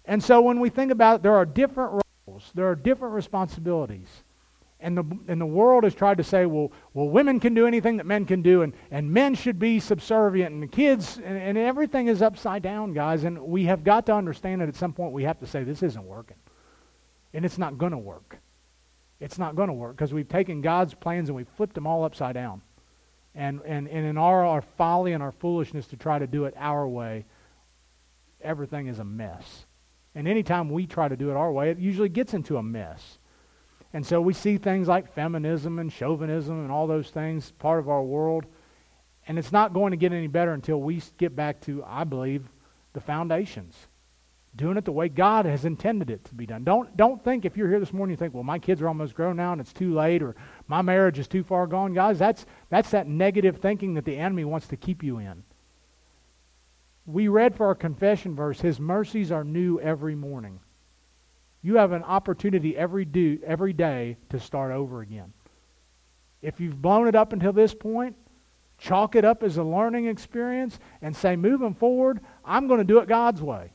[0.03, 4.09] And so when we think about it, there are different roles, there are different responsibilities.
[4.81, 7.95] And the, and the world has tried to say, well, well, women can do anything
[7.95, 11.57] that men can do, and, and men should be subservient, and the kids, and, and
[11.57, 13.23] everything is upside down, guys.
[13.23, 15.81] And we have got to understand that at some point we have to say, this
[15.81, 16.35] isn't working.
[17.33, 18.37] And it's not going to work.
[19.19, 22.03] It's not going to work because we've taken God's plans and we've flipped them all
[22.03, 22.61] upside down.
[23.33, 26.53] And, and, and in our, our folly and our foolishness to try to do it
[26.57, 27.25] our way,
[28.41, 29.65] everything is a mess.
[30.15, 33.19] And anytime we try to do it our way, it usually gets into a mess.
[33.93, 37.89] And so we see things like feminism and chauvinism and all those things part of
[37.89, 38.45] our world.
[39.27, 42.47] And it's not going to get any better until we get back to, I believe,
[42.93, 43.75] the foundations.
[44.57, 46.63] Doing it the way God has intended it to be done.
[46.63, 49.13] Don't, don't think if you're here this morning, you think, well, my kids are almost
[49.13, 50.35] grown now and it's too late or
[50.67, 51.93] my marriage is too far gone.
[51.93, 55.43] Guys, that's, that's that negative thinking that the enemy wants to keep you in.
[57.05, 60.59] We read for our confession verse, His mercies are new every morning.
[61.61, 65.33] You have an opportunity every, do, every day to start over again.
[66.41, 68.15] If you've blown it up until this point,
[68.79, 72.99] chalk it up as a learning experience and say, moving forward, I'm going to do
[72.99, 73.71] it God's way.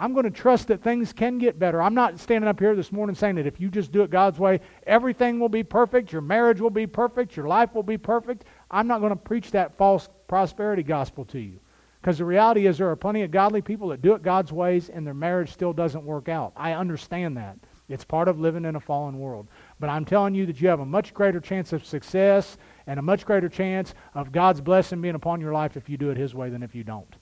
[0.00, 1.82] I'm going to trust that things can get better.
[1.82, 4.38] I'm not standing up here this morning saying that if you just do it God's
[4.38, 8.46] way, everything will be perfect, your marriage will be perfect, your life will be perfect.
[8.70, 11.60] I'm not going to preach that false prosperity gospel to you.
[12.00, 14.88] Because the reality is, there are plenty of godly people that do it God's ways
[14.88, 16.54] and their marriage still doesn't work out.
[16.56, 17.58] I understand that.
[17.90, 19.48] It's part of living in a fallen world.
[19.80, 23.02] But I'm telling you that you have a much greater chance of success and a
[23.02, 26.34] much greater chance of God's blessing being upon your life if you do it His
[26.34, 27.16] way than if you don't.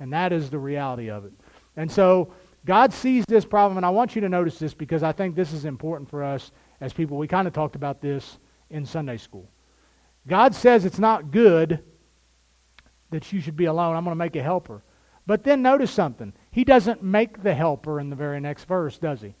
[0.00, 1.32] And that is the reality of it.
[1.76, 2.32] And so
[2.64, 5.52] God sees this problem, and I want you to notice this because I think this
[5.52, 7.18] is important for us as people.
[7.18, 8.38] We kind of talked about this
[8.70, 9.50] in Sunday school.
[10.26, 11.80] God says it's not good
[13.10, 13.96] that you should be alone.
[13.96, 14.82] I'm going to make a helper.
[15.26, 16.32] But then notice something.
[16.50, 19.34] He doesn't make the helper in the very next verse, does he?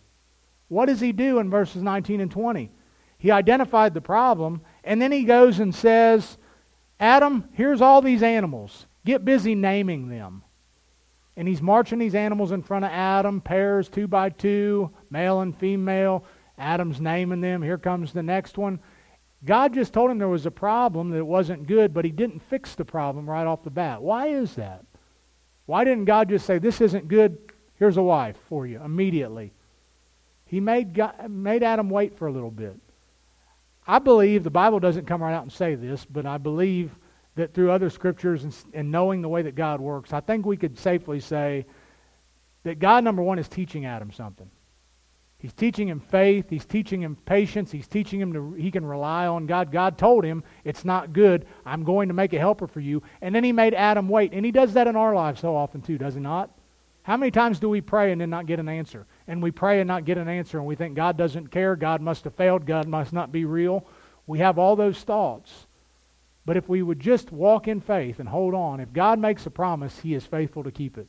[0.68, 2.70] What does he do in verses 19 and 20?
[3.18, 6.36] He identified the problem, and then he goes and says,
[7.00, 8.86] Adam, here's all these animals.
[9.04, 10.42] Get busy naming them.
[11.36, 15.56] And he's marching these animals in front of Adam, pairs two by two, male and
[15.56, 16.24] female.
[16.58, 17.62] Adam's naming them.
[17.62, 18.78] Here comes the next one.
[19.44, 22.40] God just told him there was a problem, that it wasn't good, but he didn't
[22.40, 24.00] fix the problem right off the bat.
[24.00, 24.84] Why is that?
[25.66, 27.38] Why didn't God just say, This isn't good,
[27.78, 29.52] here's a wife for you immediately?
[30.46, 32.76] He made, God, made Adam wait for a little bit.
[33.86, 36.94] I believe, the Bible doesn't come right out and say this, but I believe
[37.36, 40.56] that through other scriptures and, and knowing the way that God works, I think we
[40.56, 41.66] could safely say
[42.62, 44.50] that God, number one, is teaching Adam something.
[45.44, 46.48] He's teaching him faith.
[46.48, 47.70] He's teaching him patience.
[47.70, 49.70] He's teaching him to he can rely on God.
[49.70, 51.44] God told him it's not good.
[51.66, 53.02] I'm going to make a helper for you.
[53.20, 54.32] And then he made Adam wait.
[54.32, 56.50] And he does that in our lives so often too, does he not?
[57.02, 59.06] How many times do we pray and then not get an answer?
[59.28, 62.00] And we pray and not get an answer and we think God doesn't care, God
[62.00, 63.86] must have failed, God must not be real.
[64.26, 65.66] We have all those thoughts.
[66.46, 69.50] But if we would just walk in faith and hold on, if God makes a
[69.50, 71.08] promise, he is faithful to keep it.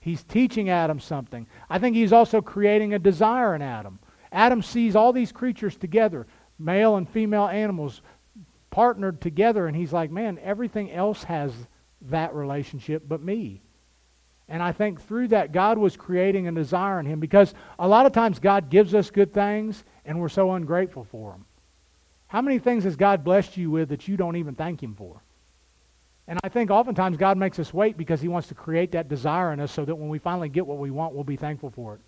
[0.00, 1.46] He's teaching Adam something.
[1.70, 4.00] I think he's also creating a desire in Adam.
[4.32, 6.26] Adam sees all these creatures together,
[6.58, 8.02] male and female animals
[8.70, 11.52] partnered together, and he's like, man, everything else has
[12.02, 13.62] that relationship but me.
[14.48, 18.06] And I think through that, God was creating a desire in him because a lot
[18.06, 21.46] of times God gives us good things and we're so ungrateful for them.
[22.32, 25.20] How many things has God blessed you with that you don't even thank Him for?
[26.26, 29.52] And I think oftentimes God makes us wait because He wants to create that desire
[29.52, 31.92] in us so that when we finally get what we want, we'll be thankful for
[31.92, 32.00] it.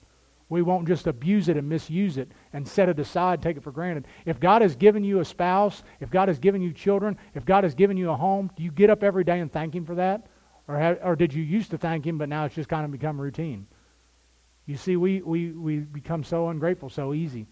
[0.48, 3.70] We won't just abuse it and misuse it and set it aside, take it for
[3.70, 4.06] granted.
[4.24, 7.64] If God has given you a spouse, if God has given you children, if God
[7.64, 9.96] has given you a home, do you get up every day and thank Him for
[9.96, 10.26] that?
[10.68, 12.90] Or, have, or did you used to thank Him, but now it's just kind of
[12.90, 13.66] become routine?
[14.64, 17.46] You see, we, we, we become so ungrateful so easy.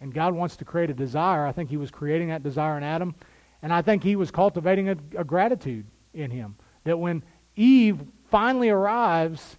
[0.00, 1.46] And God wants to create a desire.
[1.46, 3.14] I think He was creating that desire in Adam.
[3.62, 6.56] And I think He was cultivating a, a gratitude in him.
[6.84, 7.22] That when
[7.56, 9.58] Eve finally arrives,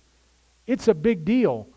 [0.66, 1.68] it's a big deal.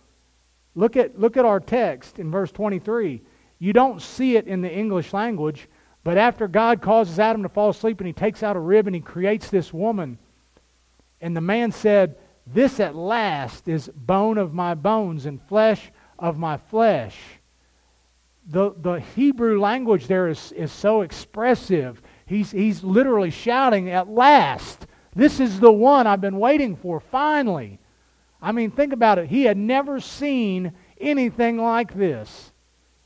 [0.75, 3.21] Look at, look at our text in verse 23.
[3.59, 5.69] You don't see it in the English language,
[6.05, 8.95] but after God causes Adam to fall asleep and he takes out a rib and
[8.95, 10.19] he creates this woman,
[11.21, 16.39] and the man said, This at last is bone of my bones and flesh of
[16.39, 17.17] my flesh.
[18.49, 22.01] The, the Hebrew language there is, is so expressive.
[22.27, 24.87] He's, he's literally shouting, At last!
[25.15, 27.79] This is the one I've been waiting for, finally.
[28.41, 29.29] I mean, think about it.
[29.29, 32.53] He had never seen anything like this.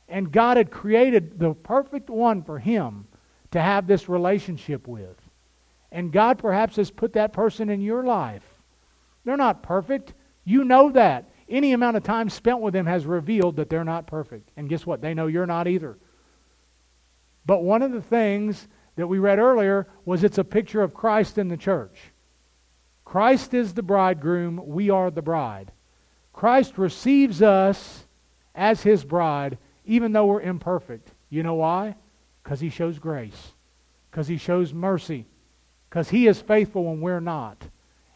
[0.07, 3.07] And God had created the perfect one for him
[3.51, 5.17] to have this relationship with.
[5.91, 8.43] And God perhaps has put that person in your life.
[9.25, 10.13] They're not perfect.
[10.43, 11.29] You know that.
[11.49, 14.49] Any amount of time spent with them has revealed that they're not perfect.
[14.55, 15.01] And guess what?
[15.01, 15.97] They know you're not either.
[17.45, 21.37] But one of the things that we read earlier was it's a picture of Christ
[21.37, 21.97] in the church.
[23.05, 25.71] Christ is the bridegroom, we are the bride.
[26.31, 28.05] Christ receives us
[28.55, 31.11] as his bride, even though we're imperfect.
[31.29, 31.95] You know why?
[32.43, 33.53] Because he shows grace,
[34.09, 35.25] because he shows mercy,
[35.89, 37.63] because he is faithful when we're not.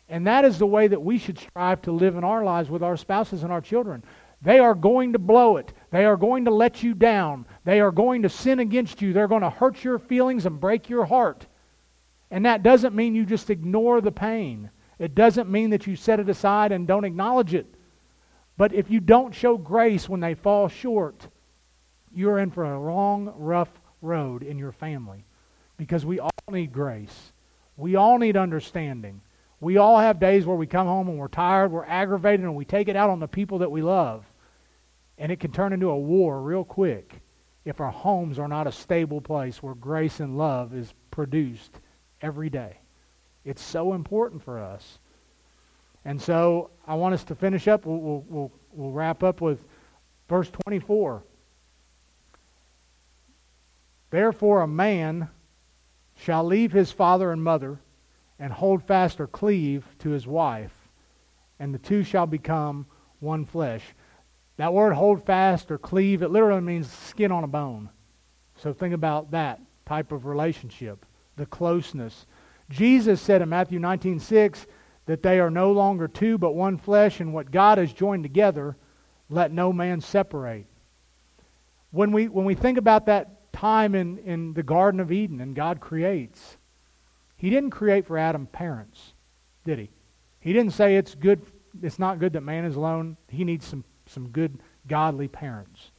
[0.09, 2.81] And that is the way that we should strive to live in our lives with
[2.81, 4.03] our spouses and our children.
[4.41, 5.73] They are going to blow it.
[5.91, 7.45] They are going to let you down.
[7.65, 9.11] They are going to sin against you.
[9.11, 11.47] They're going to hurt your feelings and break your heart.
[12.29, 14.69] And that doesn't mean you just ignore the pain.
[14.99, 17.67] It doesn't mean that you set it aside and don't acknowledge it.
[18.57, 21.27] But if you don't show grace when they fall short,
[22.13, 23.69] you're in for a long, rough
[24.01, 25.25] road in your family.
[25.77, 27.33] Because we all need grace.
[27.75, 29.21] We all need understanding.
[29.59, 32.65] We all have days where we come home and we're tired, we're aggravated, and we
[32.65, 34.25] take it out on the people that we love.
[35.17, 37.21] And it can turn into a war real quick
[37.65, 41.79] if our homes are not a stable place where grace and love is produced
[42.21, 42.77] every day.
[43.45, 44.99] It's so important for us.
[46.05, 47.85] And so I want us to finish up.
[47.85, 49.65] We'll, we'll, we'll, we'll wrap up with
[50.29, 51.23] verse 24.
[54.11, 55.29] Therefore, a man
[56.15, 57.79] shall leave his father and mother
[58.39, 60.73] and hold fast or cleave to his wife,
[61.59, 62.85] and the two shall become
[63.19, 63.83] one flesh.
[64.57, 67.89] That word hold fast or cleave, it literally means skin on a bone.
[68.57, 72.25] So think about that type of relationship, the closeness.
[72.69, 74.65] Jesus said in Matthew 19 6
[75.05, 78.75] that they are no longer two but one flesh, and what God has joined together,
[79.29, 80.65] let no man separate.
[81.91, 85.55] When we, when we think about that time in, in the Garden of Eden and
[85.55, 86.57] God creates,
[87.37, 89.13] He didn't create for Adam parents,
[89.63, 89.89] did He?
[90.39, 91.41] He didn't say it's good,
[91.81, 93.17] it's not good that man is alone.
[93.29, 95.91] He needs some, some good, godly parents.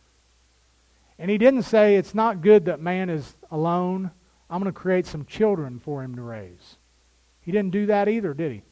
[1.18, 4.10] And He didn't say it's not good that man is alone.
[4.50, 6.78] I'm going to create some children for him to raise.
[7.40, 8.62] He didn't do that either, did he?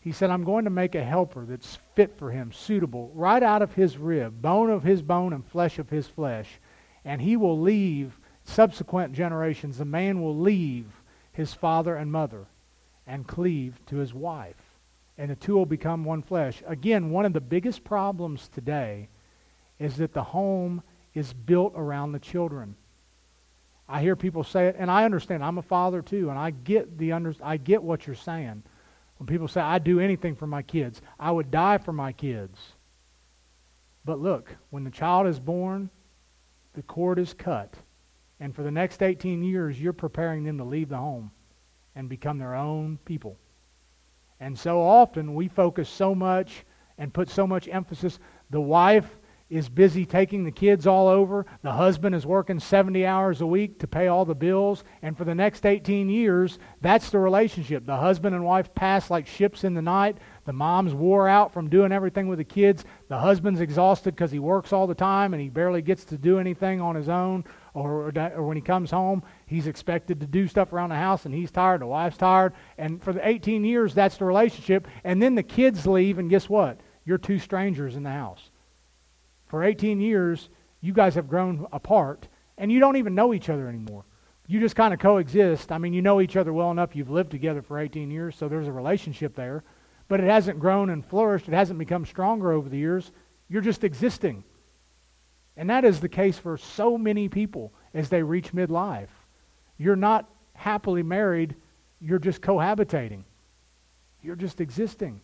[0.00, 3.62] He said, I'm going to make a helper that's fit for him, suitable, right out
[3.62, 6.60] of his rib, bone of his bone and flesh of his flesh.
[7.04, 10.86] And he will leave subsequent generations, the man will leave
[11.34, 12.46] his father and mother
[13.06, 14.56] and cleave to his wife.
[15.18, 16.62] And the two will become one flesh.
[16.66, 19.08] Again, one of the biggest problems today
[19.78, 20.82] is that the home
[21.12, 22.74] is built around the children.
[23.88, 25.44] I hear people say it, and I understand.
[25.44, 28.62] I'm a father too, and I get the under, I get what you're saying.
[29.18, 32.58] When people say, I'd do anything for my kids," I would die for my kids.
[34.04, 35.90] But look, when the child is born,
[36.72, 37.74] the cord is cut,
[38.44, 41.30] and for the next 18 years, you're preparing them to leave the home
[41.96, 43.38] and become their own people.
[44.38, 46.66] And so often we focus so much
[46.98, 48.18] and put so much emphasis.
[48.50, 49.16] The wife
[49.48, 51.46] is busy taking the kids all over.
[51.62, 54.84] The husband is working 70 hours a week to pay all the bills.
[55.00, 57.86] And for the next 18 years, that's the relationship.
[57.86, 60.18] The husband and wife pass like ships in the night.
[60.44, 62.84] The mom's wore out from doing everything with the kids.
[63.08, 66.38] The husband's exhausted because he works all the time and he barely gets to do
[66.38, 67.44] anything on his own.
[67.74, 71.34] Or, or when he comes home, he's expected to do stuff around the house and
[71.34, 71.80] he's tired.
[71.80, 72.52] The wife's tired.
[72.78, 74.86] And for the 18 years, that's the relationship.
[75.02, 76.78] And then the kids leave, and guess what?
[77.04, 78.50] You're two strangers in the house.
[79.48, 80.48] For 18 years,
[80.80, 84.04] you guys have grown apart, and you don't even know each other anymore.
[84.46, 85.72] You just kind of coexist.
[85.72, 86.94] I mean, you know each other well enough.
[86.94, 89.64] You've lived together for 18 years, so there's a relationship there.
[90.06, 91.48] But it hasn't grown and flourished.
[91.48, 93.10] It hasn't become stronger over the years.
[93.48, 94.44] You're just existing.
[95.56, 99.08] And that is the case for so many people as they reach midlife.
[99.78, 101.54] You're not happily married,
[102.00, 103.22] you're just cohabitating.
[104.22, 105.20] You're just existing.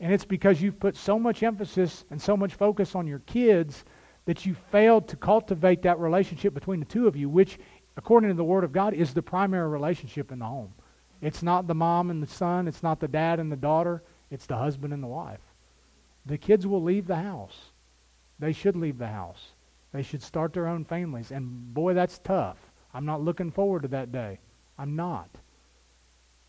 [0.00, 3.84] And it's because you've put so much emphasis and so much focus on your kids
[4.26, 7.58] that you failed to cultivate that relationship between the two of you, which,
[7.96, 10.72] according to the Word of God, is the primary relationship in the home.
[11.20, 14.46] It's not the mom and the son, it's not the dad and the daughter, it's
[14.46, 15.40] the husband and the wife.
[16.26, 17.56] The kids will leave the house.
[18.38, 19.52] They should leave the house.
[19.92, 21.30] They should start their own families.
[21.30, 22.58] And boy, that's tough.
[22.92, 24.38] I'm not looking forward to that day.
[24.78, 25.30] I'm not.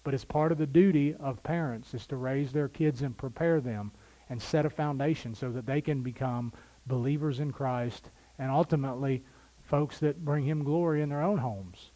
[0.04, 3.62] But it's part of the duty of parents is to raise their kids and prepare
[3.62, 3.92] them
[4.30, 6.54] and set a foundation so that they can become
[6.88, 9.24] believers in Christ and ultimately
[9.64, 11.92] folks that bring him glory in their own homes.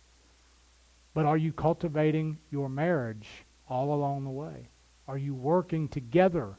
[1.13, 3.27] But are you cultivating your marriage
[3.67, 4.69] all along the way?
[5.07, 6.55] Are you working together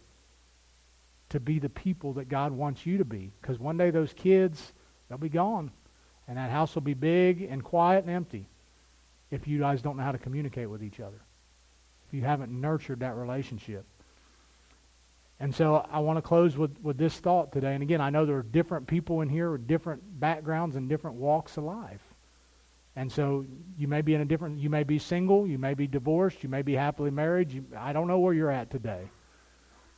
[1.30, 3.32] to be the people that God wants you to be?
[3.40, 4.72] Because one day those kids,
[5.08, 5.70] they'll be gone.
[6.26, 8.48] And that house will be big and quiet and empty
[9.30, 11.20] if you guys don't know how to communicate with each other
[12.06, 13.84] if you haven't nurtured that relationship.
[15.40, 17.74] And so I want to close with, with this thought today.
[17.74, 21.16] And again, I know there are different people in here with different backgrounds and different
[21.16, 22.02] walks of life.
[22.96, 23.44] And so
[23.76, 26.48] you may be in a different, you may be single, you may be divorced, you
[26.48, 27.50] may be happily married.
[27.50, 29.08] You, I don't know where you're at today.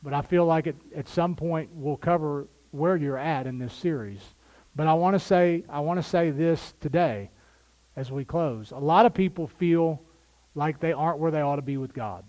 [0.03, 3.73] But I feel like it, at some point we'll cover where you're at in this
[3.73, 4.21] series.
[4.75, 7.31] But I want to say, I want to say this today
[7.95, 8.71] as we close.
[8.71, 10.01] A lot of people feel
[10.53, 12.23] like they aren't where they ought to be with God.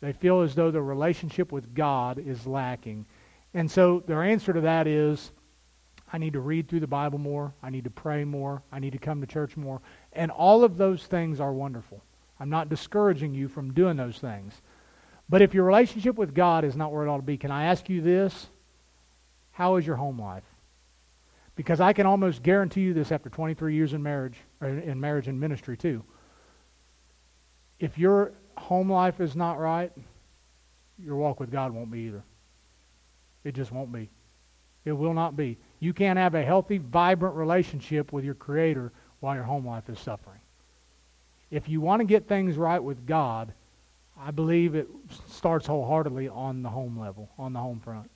[0.00, 3.06] They feel as though their relationship with God is lacking.
[3.54, 5.32] And so their answer to that is
[6.12, 7.54] I need to read through the Bible more.
[7.62, 8.62] I need to pray more.
[8.70, 9.80] I need to come to church more.
[10.12, 12.04] And all of those things are wonderful.
[12.38, 14.60] I'm not discouraging you from doing those things.
[15.28, 17.64] But if your relationship with God is not where it ought to be, can I
[17.64, 18.48] ask you this?
[19.52, 20.44] How is your home life?
[21.56, 25.40] Because I can almost guarantee you this after 23 years in marriage, in marriage and
[25.40, 26.02] ministry too
[27.84, 29.92] if your home life is not right,
[30.98, 32.22] your walk with God won't be either.
[33.42, 34.08] It just won't be.
[34.84, 35.58] It will not be.
[35.80, 39.98] You can't have a healthy, vibrant relationship with your Creator while your home life is
[39.98, 40.40] suffering.
[41.50, 43.52] If you want to get things right with God,
[44.16, 44.88] I believe it
[45.28, 48.10] starts wholeheartedly on the home level, on the home front.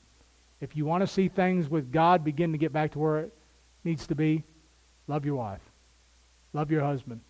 [0.61, 3.35] If you want to see things with God begin to get back to where it
[3.85, 4.45] needs to be,
[5.07, 5.63] love your wife.
[6.53, 7.21] Love your husband.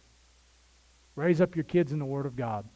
[1.16, 2.66] Raise up your kids in the Word of God.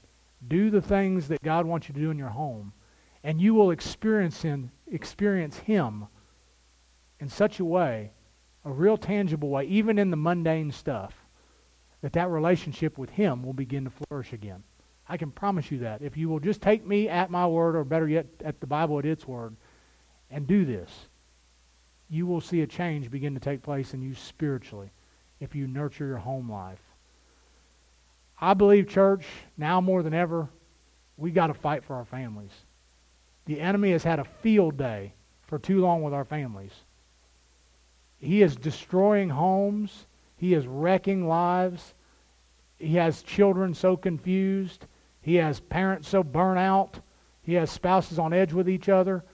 [0.48, 2.72] Do the things that God wants you to do in your home.
[3.22, 6.06] And you will experience him, experience him
[7.20, 8.10] in such a way,
[8.64, 11.14] a real tangible way, even in the mundane stuff,
[12.00, 14.64] that that relationship with him will begin to flourish again.
[15.12, 16.00] I can promise you that.
[16.00, 18.98] If you will just take me at my word, or better yet, at the Bible
[18.98, 19.54] at its word,
[20.30, 20.90] and do this,
[22.08, 24.90] you will see a change begin to take place in you spiritually
[25.38, 26.80] if you nurture your home life.
[28.40, 29.26] I believe, church,
[29.58, 30.48] now more than ever,
[31.18, 32.52] we got to fight for our families.
[33.44, 36.72] The enemy has had a field day for too long with our families.
[38.18, 40.06] He is destroying homes.
[40.38, 41.92] He is wrecking lives.
[42.78, 44.86] He has children so confused.
[45.22, 47.00] He has parents so burnt out.
[47.40, 49.24] He has spouses on edge with each other.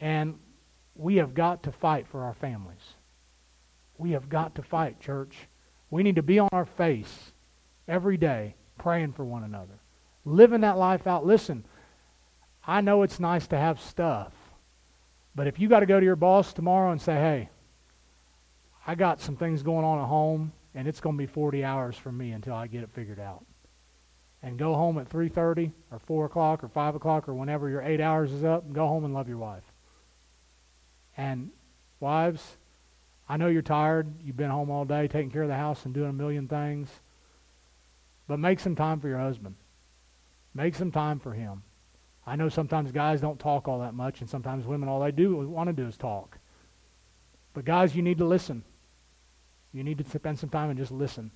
[0.00, 0.38] And
[0.94, 2.94] we have got to fight for our families.
[3.98, 5.48] We have got to fight, church.
[5.90, 7.32] We need to be on our face
[7.88, 9.80] every day praying for one another,
[10.24, 11.24] living that life out.
[11.24, 11.64] Listen,
[12.66, 14.32] I know it's nice to have stuff,
[15.34, 17.48] but if you got to go to your boss tomorrow and say, hey,
[18.86, 21.96] I got some things going on at home, and it's going to be 40 hours
[21.96, 23.44] for me until I get it figured out.
[24.42, 28.00] And go home at 3.30 or 4 o'clock or 5 o'clock or whenever your 8
[28.00, 29.64] hours is up, and go home and love your wife.
[31.16, 31.50] And
[31.98, 32.56] wives,
[33.28, 34.06] I know you're tired.
[34.22, 36.88] You've been home all day taking care of the house and doing a million things.
[38.28, 39.56] But make some time for your husband.
[40.54, 41.62] Make some time for him.
[42.26, 45.36] I know sometimes guys don't talk all that much, and sometimes women, all they do
[45.36, 46.38] want to do is talk.
[47.54, 48.64] But guys, you need to listen.
[49.72, 51.30] You need to spend some time and just listen.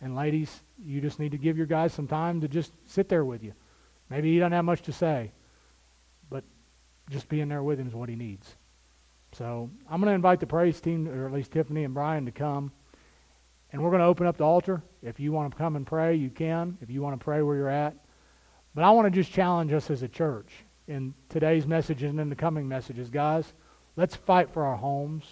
[0.00, 3.24] And ladies, you just need to give your guys some time to just sit there
[3.24, 3.54] with you.
[4.10, 5.32] Maybe he doesn't have much to say,
[6.30, 6.44] but
[7.10, 8.56] just being there with him is what he needs.
[9.32, 12.32] So I'm going to invite the praise team, or at least Tiffany and Brian, to
[12.32, 12.72] come.
[13.72, 14.82] And we're going to open up the altar.
[15.02, 16.78] If you want to come and pray, you can.
[16.80, 17.96] If you want to pray where you're at.
[18.74, 20.52] But I want to just challenge us as a church
[20.86, 23.10] in today's message and in the coming messages.
[23.10, 23.52] Guys,
[23.96, 25.24] let's fight for our homes.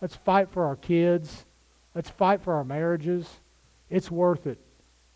[0.00, 1.44] Let's fight for our kids.
[1.94, 3.28] Let's fight for our marriages.
[3.90, 4.58] It's worth it.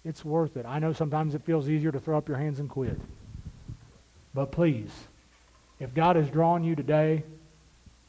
[0.04, 0.64] It's worth it.
[0.66, 2.98] I know sometimes it feels easier to throw up your hands and quit.
[4.32, 4.90] But please,
[5.78, 7.24] if God has drawn you today,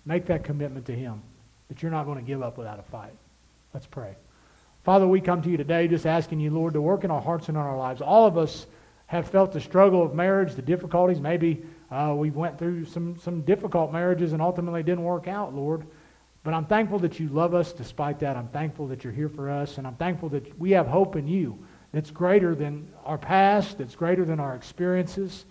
[0.06, 1.22] make that commitment to Him
[1.68, 3.14] that you're not going to give up without a fight.
[3.74, 4.16] Let's pray.
[4.84, 7.50] Father, we come to you today just asking you, Lord, to work in our hearts
[7.50, 8.02] and in our lives.
[8.02, 8.68] All of us
[9.08, 11.20] have felt the struggle of marriage, the difficulties.
[11.20, 15.86] Maybe uh, we went through some, some difficult marriages and ultimately didn't work out, Lord.
[16.44, 18.36] But I'm thankful that you love us despite that.
[18.36, 21.28] I'm thankful that you're here for us, and I'm thankful that we have hope in
[21.28, 21.60] you
[21.92, 25.46] that's greater than our past, that's greater than our experiences.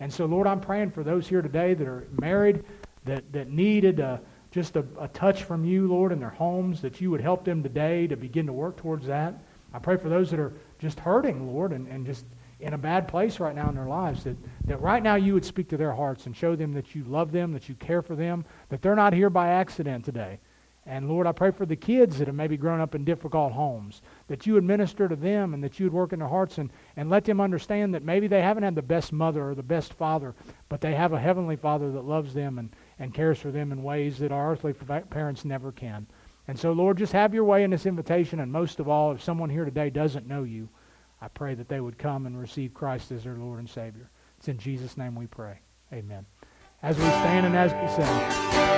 [0.00, 2.64] And so, Lord, I'm praying for those here today that are married,
[3.04, 4.20] that, that needed a,
[4.50, 7.62] just a, a touch from you, Lord, in their homes, that you would help them
[7.62, 9.34] today to begin to work towards that.
[9.72, 12.24] I pray for those that are just hurting, Lord, and, and just
[12.62, 14.36] in a bad place right now in their lives, that,
[14.66, 17.32] that right now you would speak to their hearts and show them that you love
[17.32, 20.38] them, that you care for them, that they're not here by accident today.
[20.84, 24.02] And Lord, I pray for the kids that have maybe grown up in difficult homes,
[24.26, 26.70] that you would minister to them and that you would work in their hearts and,
[26.96, 29.94] and let them understand that maybe they haven't had the best mother or the best
[29.94, 30.34] father,
[30.68, 33.84] but they have a heavenly father that loves them and, and cares for them in
[33.84, 36.04] ways that our earthly parents never can.
[36.48, 38.40] And so, Lord, just have your way in this invitation.
[38.40, 40.68] And most of all, if someone here today doesn't know you,
[41.22, 44.10] I pray that they would come and receive Christ as their Lord and Savior.
[44.38, 45.60] It's in Jesus' name we pray.
[45.92, 46.26] Amen.
[46.82, 48.62] As we stand and as we sing.